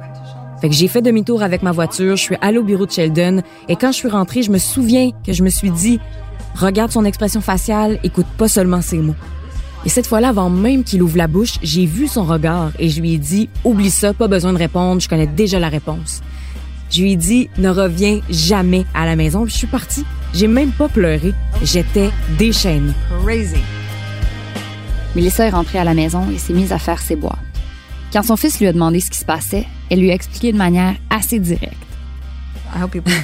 Fait 0.62 0.69
que 0.69 0.75
j'ai 0.75 0.88
fait 0.88 1.01
demi-tour 1.01 1.41
avec 1.43 1.62
ma 1.63 1.71
voiture, 1.71 2.15
je 2.15 2.21
suis 2.21 2.36
allée 2.41 2.57
au 2.57 2.63
bureau 2.63 2.86
de 2.86 2.91
Sheldon 2.91 3.41
et 3.67 3.75
quand 3.75 3.91
je 3.91 3.97
suis 3.97 4.07
rentrée, 4.09 4.43
je 4.43 4.51
me 4.51 4.57
souviens 4.59 5.09
que 5.25 5.33
je 5.33 5.43
me 5.43 5.49
suis 5.49 5.71
dit 5.71 5.99
regarde 6.55 6.91
son 6.91 7.05
expression 7.05 7.41
faciale, 7.41 7.99
écoute 8.03 8.27
pas 8.37 8.47
seulement 8.47 8.81
ses 8.81 8.97
mots. 8.97 9.15
Et 9.85 9.89
cette 9.89 10.07
fois-là, 10.07 10.29
avant 10.29 10.49
même 10.49 10.83
qu'il 10.83 11.01
ouvre 11.01 11.17
la 11.17 11.27
bouche, 11.27 11.55
j'ai 11.61 11.85
vu 11.85 12.07
son 12.07 12.23
regard 12.23 12.71
et 12.79 12.89
je 12.89 13.01
lui 13.01 13.13
ai 13.13 13.17
dit 13.17 13.49
oublie 13.63 13.91
ça, 13.91 14.13
pas 14.13 14.27
besoin 14.27 14.53
de 14.53 14.57
répondre, 14.57 15.01
je 15.01 15.09
connais 15.09 15.27
déjà 15.27 15.59
la 15.59 15.69
réponse. 15.69 16.21
Je 16.89 17.01
lui 17.01 17.13
ai 17.13 17.15
dit 17.15 17.49
ne 17.57 17.69
reviens 17.69 18.21
jamais 18.29 18.85
à 18.93 19.05
la 19.05 19.15
maison, 19.15 19.43
puis 19.43 19.51
je 19.51 19.57
suis 19.57 19.67
partie. 19.67 20.05
J'ai 20.33 20.47
même 20.47 20.71
pas 20.71 20.87
pleuré, 20.87 21.33
j'étais 21.63 22.11
déchaînée. 22.37 22.93
Crazy. 23.23 23.57
Melissa 25.15 25.45
est 25.45 25.49
rentrée 25.49 25.79
à 25.79 25.83
la 25.83 25.93
maison 25.93 26.29
et 26.31 26.37
s'est 26.37 26.53
mise 26.53 26.71
à 26.71 26.79
faire 26.79 26.99
ses 26.99 27.15
boîtes. 27.15 27.37
Quand 28.11 28.23
son 28.23 28.37
fils 28.37 28.59
lui 28.59 28.67
a 28.67 28.73
demandé 28.73 28.99
ce 28.99 29.09
qui 29.09 29.17
se 29.17 29.25
passait, 29.25 29.65
elle 29.89 29.99
lui 29.99 30.11
a 30.11 30.13
expliqué 30.13 30.51
de 30.51 30.57
manière 30.57 30.95
assez 31.09 31.39
directe. 31.39 31.75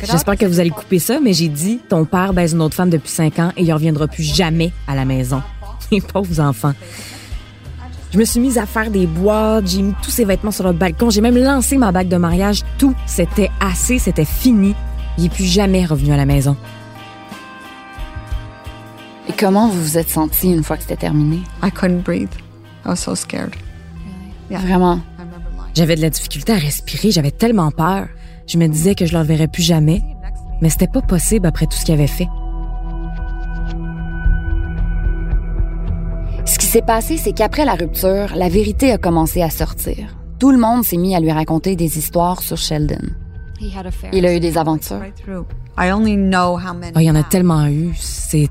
J'espère 0.03 0.37
que 0.37 0.45
vous 0.45 0.59
allez 0.59 0.69
couper 0.69 0.99
ça, 0.99 1.19
mais 1.19 1.33
j'ai 1.33 1.47
dit 1.47 1.79
ton 1.89 2.05
père 2.05 2.33
baise 2.33 2.53
une 2.53 2.61
autre 2.61 2.75
femme 2.75 2.89
depuis 2.89 3.09
cinq 3.09 3.39
ans 3.39 3.51
et 3.57 3.63
il 3.63 3.73
reviendra 3.73 4.07
plus 4.07 4.23
jamais 4.23 4.71
à 4.87 4.95
la 4.95 5.05
maison. 5.05 5.41
Les 5.91 6.01
pauvres 6.01 6.39
enfants. 6.39 6.73
Je 8.11 8.17
me 8.17 8.25
suis 8.25 8.39
mise 8.39 8.57
à 8.57 8.65
faire 8.65 8.89
des 8.89 9.05
boîtes, 9.05 9.67
j'ai 9.67 9.83
mis 9.83 9.93
tous 10.01 10.09
ses 10.09 10.25
vêtements 10.25 10.51
sur 10.51 10.63
le 10.63 10.73
balcon, 10.73 11.11
j'ai 11.11 11.21
même 11.21 11.37
lancé 11.37 11.77
ma 11.77 11.91
bague 11.91 12.07
de 12.07 12.17
mariage. 12.17 12.63
Tout, 12.79 12.95
c'était 13.05 13.51
assez, 13.59 13.99
c'était 13.99 14.25
fini. 14.25 14.73
Il 15.17 15.25
est 15.25 15.29
plus 15.29 15.45
jamais 15.45 15.85
revenu 15.85 16.11
à 16.11 16.17
la 16.17 16.25
maison. 16.25 16.57
Et 19.27 19.33
comment 19.33 19.67
vous 19.67 19.81
vous 19.81 19.97
êtes 19.97 20.09
senti 20.09 20.51
une 20.51 20.63
fois 20.63 20.77
que 20.77 20.83
c'était 20.83 20.95
terminé? 20.95 21.41
I 21.63 21.69
couldn't 21.69 22.01
breathe. 22.01 22.33
I 22.83 22.89
was 22.89 22.95
so 22.95 23.13
scared. 23.13 23.55
Yeah. 24.49 24.61
Vraiment? 24.61 24.95
I 24.95 25.21
remember 25.21 25.49
lying. 25.55 25.75
J'avais 25.75 25.95
de 25.95 26.01
la 26.01 26.09
difficulté 26.09 26.53
à 26.53 26.57
respirer, 26.57 27.11
j'avais 27.11 27.31
tellement 27.31 27.69
peur. 27.69 28.07
Je 28.49 28.57
me 28.57 28.67
disais 28.67 28.95
que 28.95 29.05
je 29.05 29.13
le 29.13 29.19
reverrais 29.19 29.47
plus 29.47 29.61
jamais, 29.61 30.01
mais 30.59 30.69
c'était 30.69 30.87
pas 30.87 31.03
possible 31.03 31.45
après 31.45 31.67
tout 31.67 31.77
ce 31.77 31.85
qu'il 31.85 31.93
avait 31.93 32.07
fait. 32.07 32.27
Ce 36.45 36.57
qui 36.57 36.65
s'est 36.65 36.81
passé, 36.81 37.17
c'est 37.17 37.31
qu'après 37.31 37.63
la 37.63 37.75
rupture, 37.75 38.35
la 38.35 38.49
vérité 38.49 38.91
a 38.91 38.97
commencé 38.97 39.43
à 39.43 39.51
sortir. 39.51 40.17
Tout 40.39 40.49
le 40.49 40.57
monde 40.57 40.83
s'est 40.83 40.97
mis 40.97 41.15
à 41.15 41.19
lui 41.19 41.31
raconter 41.31 41.75
des 41.75 41.99
histoires 41.99 42.41
sur 42.41 42.57
Sheldon. 42.57 43.09
Il 44.11 44.25
a 44.25 44.35
eu 44.35 44.39
des 44.39 44.57
aventures. 44.57 44.97
Right 44.97 45.13
through. 45.13 45.45
I 45.77 45.91
only 45.91 46.15
know 46.15 46.57
how 46.57 46.73
many. 46.73 46.93
Ah, 46.95 47.03
il 47.03 47.05
y 47.05 47.11
en 47.11 47.15
a 47.15 47.23
tellement 47.23 47.67
eu, 47.67 47.91
c'est 47.95 48.47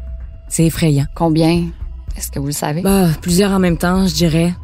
c'est 0.46 0.64
effrayant. 0.66 1.06
Combien? 1.16 1.64
Est-ce 2.16 2.30
que 2.30 2.38
vous 2.38 2.46
le 2.46 2.52
savez? 2.52 2.82
Bah, 2.82 3.08
plusieurs 3.20 3.50
en 3.50 3.58
même 3.58 3.78
temps, 3.78 4.06
je 4.06 4.14
dirais. 4.14 4.54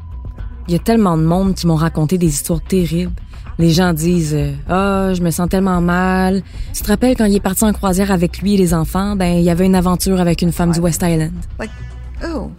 Il 0.68 0.73
y 0.75 0.77
a 0.77 0.79
tellement 0.79 1.18
de 1.18 1.25
monde 1.25 1.55
qui 1.55 1.66
m'ont 1.66 1.75
raconté 1.75 2.18
des 2.18 2.29
histoires 2.29 2.62
terribles. 2.62 3.12
Les 3.59 3.71
gens 3.71 3.93
disent 3.93 4.35
euh, 4.35 4.53
Ah, 4.69 5.14
je 5.14 5.23
me 5.23 5.31
sens 5.31 5.49
tellement 5.49 5.81
mal. 5.81 6.43
Tu 6.73 6.83
te 6.83 6.88
rappelles 6.88 7.17
quand 7.17 7.25
il 7.25 7.37
est 7.37 7.40
parti 7.40 7.64
en 7.64 7.73
croisière 7.73 8.11
avec 8.11 8.38
lui 8.40 8.55
et 8.55 8.57
les 8.57 8.75
enfants, 8.75 9.17
ben 9.17 9.38
il 9.38 9.45
y 9.45 9.51
avait 9.51 9.67
une 9.67 9.75
aventure 9.75 10.21
avec 10.21 10.43
une 10.43 10.53
femme 10.53 10.73
du 10.73 10.81
West 10.81 11.03
Island. 11.03 11.33
Like, 11.59 11.71
oh, 12.27 12.51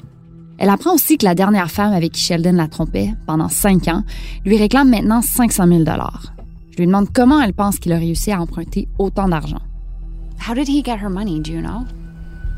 Elle 0.57 0.69
apprend 0.69 0.93
aussi 0.93 1.17
que 1.17 1.25
la 1.25 1.35
dernière 1.35 1.69
femme 1.69 1.93
avec 1.93 2.13
qui 2.13 2.21
Sheldon 2.21 2.53
la 2.53 2.67
trompait 2.67 3.13
pendant 3.27 3.49
cinq 3.49 3.87
ans 3.87 4.03
lui 4.45 4.57
réclame 4.57 4.89
maintenant 4.89 5.21
500 5.21 5.67
000 5.67 5.83
Je 6.71 6.77
lui 6.77 6.85
demande 6.87 7.07
comment 7.13 7.41
elle 7.41 7.53
pense 7.53 7.77
qu'il 7.77 7.91
a 7.91 7.97
réussi 7.97 8.31
à 8.31 8.39
emprunter 8.39 8.87
autant 8.97 9.27
d'argent. 9.27 9.61
How 10.47 10.53
did 10.53 10.67
he 10.67 10.83
get 10.83 10.97
her 11.01 11.09
money, 11.09 11.39
do 11.39 11.51
you 11.51 11.61
know? 11.61 11.85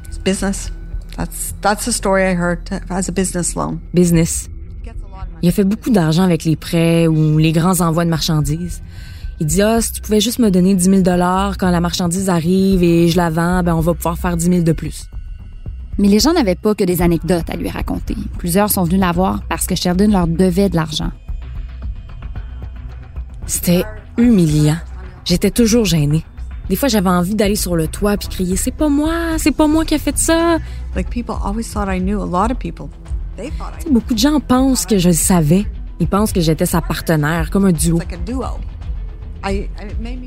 it's 0.08 0.18
business. 0.18 0.72
That's 1.16 1.54
that's 1.62 1.86
the 1.86 1.92
story 1.92 2.24
I 2.24 2.36
heard 2.36 2.70
as 2.90 3.10
a 3.10 3.12
business 3.12 3.56
loan. 3.56 3.82
Business. 3.94 4.50
Il 5.42 5.50
a 5.50 5.52
fait 5.52 5.64
beaucoup 5.64 5.90
d'argent 5.90 6.24
avec 6.24 6.44
les 6.44 6.56
prêts 6.56 7.08
ou 7.08 7.38
les 7.38 7.52
grands 7.52 7.82
envois 7.82 8.06
de 8.06 8.10
marchandises. 8.10 8.82
Il 9.40 9.46
dit 9.46 9.62
ah 9.62 9.82
si 9.82 9.92
tu 9.92 10.02
pouvais 10.02 10.20
juste 10.20 10.40
me 10.40 10.50
donner 10.50 10.74
10 10.74 10.84
000 10.84 11.02
dollars 11.02 11.58
quand 11.58 11.70
la 11.70 11.80
marchandise 11.80 12.30
arrive 12.30 12.82
et 12.82 13.08
je 13.08 13.18
la 13.18 13.30
vends, 13.30 13.62
ben 13.62 13.76
on 13.76 13.82
va 13.82 13.94
pouvoir 13.94 14.18
faire 14.18 14.36
10 14.36 14.46
000 14.46 14.62
de 14.62 14.72
plus. 14.72 15.06
Mais 16.00 16.08
les 16.08 16.20
gens 16.20 16.34
n'avaient 16.34 16.56
pas 16.56 16.76
que 16.76 16.84
des 16.84 17.02
anecdotes 17.02 17.50
à 17.50 17.56
lui 17.56 17.70
raconter. 17.70 18.16
Plusieurs 18.38 18.70
sont 18.70 18.84
venus 18.84 19.00
la 19.00 19.12
voir 19.12 19.42
parce 19.50 19.66
que 19.66 19.76
Sheldon 19.76 20.12
leur 20.12 20.28
devait 20.28 20.70
de 20.70 20.76
l'argent. 20.76 21.12
C'était 23.46 23.84
humiliant. 24.18 24.78
J'étais 25.26 25.52
toujours 25.52 25.86
gênée. 25.86 26.24
Des 26.70 26.76
fois, 26.76 26.90
j'avais 26.90 27.10
envie 27.10 27.36
d'aller 27.36 27.56
sur 27.56 27.76
le 27.76 27.88
toit 27.88 28.18
puis 28.18 28.28
crier 28.28 28.56
c'est 28.58 28.72
pas 28.72 28.90
moi, 28.90 29.38
c'est 29.38 29.56
pas 29.56 29.68
moi 29.68 29.86
qui 29.86 29.96
a 29.96 30.00
fait 30.00 30.18
ça. 30.18 30.58
Like 30.96 31.10
people 31.10 31.36
always 31.44 31.64
thought 31.64 31.88
I 31.90 32.00
knew. 32.00 32.22
A 32.22 32.26
lot 32.26 32.52
of 32.52 32.60
people, 32.60 32.90
Beaucoup 33.92 34.14
de 34.14 34.20
gens 34.20 34.40
pensent 34.40 34.86
que 34.86 34.98
je 34.98 35.10
le 35.10 35.16
savais. 35.16 35.66
Ils 36.00 36.08
pensent 36.08 36.32
que 36.32 36.42
j'étais 36.42 36.66
sa 36.66 36.82
partenaire, 36.82 37.50
comme 37.50 37.66
un 37.66 37.72
duo. 37.72 38.00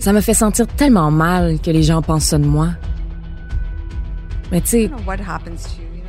Ça 0.01 0.13
me 0.13 0.21
fait 0.21 0.35
sentir 0.35 0.67
tellement 0.67 1.11
mal 1.11 1.61
que 1.61 1.71
les 1.71 1.83
gens 1.83 2.03
pensent 2.03 2.27
ça 2.27 2.39
de 2.39 2.47
moi. 2.47 2.71
Mais 4.51 4.61
tu 4.61 4.69
sais, 4.69 4.91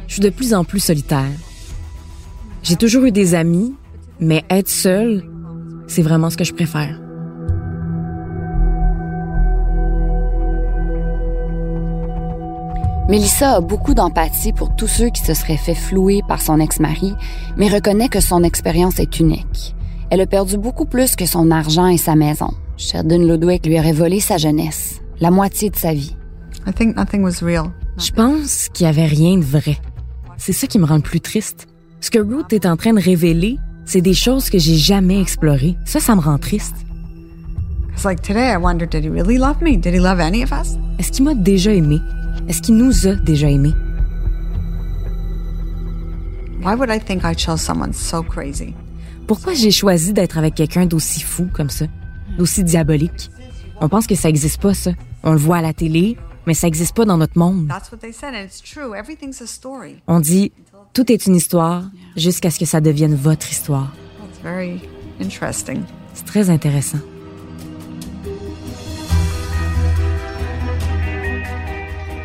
je 0.08 0.14
suis 0.14 0.22
de 0.22 0.30
plus 0.30 0.54
en 0.54 0.64
plus 0.64 0.80
solitaire. 0.80 1.32
J'ai 2.64 2.76
toujours 2.76 3.06
eu 3.06 3.12
des 3.12 3.36
amis, 3.36 3.76
mais 4.20 4.44
être 4.50 4.70
seule, 4.70 5.24
c'est 5.88 6.02
vraiment 6.02 6.30
ce 6.30 6.38
que 6.38 6.44
je 6.44 6.54
préfère. 6.54 7.00
Melissa 13.12 13.58
a 13.58 13.60
beaucoup 13.60 13.94
d'empathie 13.94 14.54
pour 14.54 14.74
tous 14.74 14.88
ceux 14.88 15.10
qui 15.10 15.22
se 15.22 15.34
seraient 15.34 15.58
fait 15.58 15.76
flouer 15.76 16.22
par 16.30 16.42
son 16.42 16.62
ex-mari, 16.62 17.14
mais 17.58 17.68
reconnaît 17.68 18.08
que 18.08 18.22
son 18.22 18.42
expérience 18.42 19.02
est 19.02 19.20
unique. 19.20 19.76
Elle 20.10 20.22
a 20.22 20.26
perdu 20.26 20.58
beaucoup 20.58 20.86
plus 20.86 21.18
que 21.18 21.26
son 21.26 21.52
argent 21.52 21.88
et 21.88 21.98
sa 21.98 22.16
maison. 22.16 22.52
Sheldon 22.78 23.20
Ludwig 23.20 23.66
lui 23.66 23.78
aurait 23.78 23.92
volé 23.92 24.22
sa 24.22 24.38
jeunesse, 24.38 25.02
la 25.20 25.30
moitié 25.30 25.70
de 25.70 25.76
sa 25.76 25.94
vie. 25.94 26.16
I 26.66 26.72
think 26.72 26.96
nothing 26.96 27.22
was 27.22 27.44
real. 27.44 27.72
Je 27.98 28.12
pense 28.12 28.70
qu'il 28.70 28.86
y 28.86 28.90
avait 28.90 29.08
rien 29.08 29.38
de 29.38 29.44
vrai. 29.44 29.78
C'est 30.38 30.54
ça 30.54 30.68
qui 30.68 30.80
me 30.80 30.86
rend 30.86 30.96
le 30.96 31.02
plus 31.02 31.20
triste. 31.20 31.68
Ce 32.00 32.12
que 32.12 32.20
Ruth 32.20 32.54
est 32.54 32.66
en 32.66 32.78
train 32.78 32.94
de 32.94 33.02
révéler, 33.02 33.58
c'est 33.84 34.00
des 34.00 34.14
choses 34.14 34.50
que 34.50 34.58
j'ai 34.58 34.78
jamais 34.78 35.20
explorées. 35.20 35.76
Ça, 35.84 36.00
ça 36.00 36.16
me 36.16 36.22
rend 36.22 36.38
triste. 36.38 36.78
It's 37.92 38.06
like 38.06 38.22
today 38.22 38.54
I 38.54 38.56
wondered, 38.56 38.90
did 38.90 39.04
he 39.04 39.10
really 39.10 39.38
love 39.38 39.62
me? 39.62 39.76
Did 39.76 39.94
he 39.94 40.00
love 40.00 40.22
any 40.22 40.44
of 40.44 40.54
us? 40.54 40.78
Est-ce 40.98 41.12
qu'il 41.12 41.26
m'a 41.26 41.34
déjà 41.34 41.74
aimé? 41.74 42.00
Est-ce 42.52 42.62
qu'il 42.62 42.76
nous 42.76 43.08
a 43.08 43.16
déjà 43.16 43.50
aimés? 43.50 43.74
Pourquoi 49.26 49.54
j'ai 49.54 49.72
choisi 49.72 50.12
d'être 50.12 50.38
avec 50.38 50.56
quelqu'un 50.56 50.86
d'aussi 50.86 51.22
fou 51.22 51.48
comme 51.54 51.70
ça? 51.70 51.86
D'aussi 52.38 52.66
diabolique? 52.66 53.32
On 53.80 53.88
pense 53.88 54.06
que 54.06 54.16
ça 54.16 54.28
existe 54.28 54.62
pas, 54.62 54.74
ça. 54.74 54.92
On 55.24 55.32
le 55.32 55.38
voit 55.38 55.60
à 55.60 55.62
la 55.62 55.72
télé, 55.72 56.18
mais 56.46 56.54
ça 56.54 56.68
existe 56.68 56.94
pas 56.94 57.06
dans 57.06 57.16
notre 57.16 57.40
monde. 57.40 57.70
That's 57.70 57.90
what 57.90 58.00
they 58.00 58.12
said, 58.12 58.34
and 58.34 58.44
it's 58.44 58.62
true. 58.62 58.94
Everything's 58.94 59.42
a 59.42 59.48
story. 59.48 60.02
On 60.08 60.20
dit, 60.20 60.52
tout 60.92 61.10
est 61.10 61.28
une 61.28 61.38
histoire 61.38 61.86
jusqu'à 62.18 62.52
ce 62.52 62.60
que 62.60 62.66
ça 62.66 62.82
devienne 62.82 63.16
votre 63.16 63.50
histoire. 63.50 63.94
It's 64.30 64.44
very 64.44 64.82
interesting. 65.22 65.84
C'est 66.14 66.26
très 66.26 66.50
intéressant. 66.50 67.00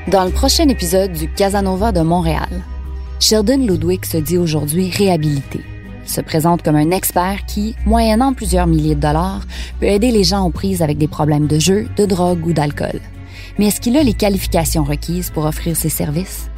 Dans 0.09 0.25
le 0.25 0.31
prochain 0.31 0.69
épisode 0.69 1.11
du 1.11 1.29
Casanova 1.29 1.90
de 1.90 2.01
Montréal, 2.01 2.62
Sheldon 3.19 3.66
Ludwig 3.66 4.05
se 4.05 4.19
dit 4.19 4.38
aujourd'hui 4.38 4.88
réhabilité. 4.88 5.64
Il 6.05 6.09
se 6.09 6.21
présente 6.21 6.62
comme 6.62 6.77
un 6.77 6.92
expert 6.92 7.45
qui, 7.49 7.75
moyennant 7.85 8.33
plusieurs 8.33 8.69
milliers 8.69 8.94
de 8.94 9.00
dollars, 9.00 9.40
peut 9.81 9.87
aider 9.87 10.13
les 10.13 10.23
gens 10.23 10.44
aux 10.46 10.50
prises 10.50 10.81
avec 10.81 10.96
des 10.96 11.09
problèmes 11.09 11.48
de 11.48 11.59
jeu, 11.59 11.88
de 11.96 12.07
drogue 12.07 12.46
ou 12.46 12.52
d'alcool. 12.52 13.00
Mais 13.59 13.67
est-ce 13.67 13.81
qu'il 13.81 13.96
a 13.96 14.04
les 14.04 14.13
qualifications 14.13 14.85
requises 14.85 15.31
pour 15.31 15.44
offrir 15.44 15.77
ses 15.77 15.88
services? 15.88 16.48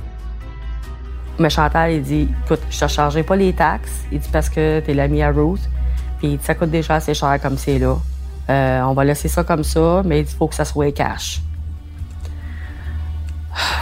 Mais 1.39 1.49
Chantal, 1.49 1.93
il 1.93 2.03
dit 2.03 2.29
Écoute, 2.45 2.61
je 2.69 2.81
te 2.81 2.87
chargerai 2.87 3.23
pas 3.23 3.37
les 3.37 3.55
taxes. 3.55 4.03
Il 4.13 4.19
dit 4.19 4.29
Parce 4.31 4.51
que 4.51 4.81
t'es 4.81 4.93
l'ami 4.93 5.23
à 5.23 5.31
Ruth. 5.31 5.71
Puis 6.19 6.33
il 6.33 6.37
dit, 6.37 6.45
ça 6.45 6.55
coûte 6.55 6.71
déjà 6.71 6.97
assez 6.97 7.15
cher 7.15 7.39
comme 7.41 7.57
c'est 7.57 7.79
là. 7.79 7.97
Euh, 8.51 8.83
on 8.83 8.93
va 8.93 9.05
laisser 9.05 9.29
ça 9.29 9.43
comme 9.43 9.65
ça, 9.65 10.03
mais 10.05 10.21
il 10.21 10.27
faut 10.27 10.49
que 10.49 10.55
ça 10.55 10.67
soit 10.67 10.93
cash. 10.93 11.41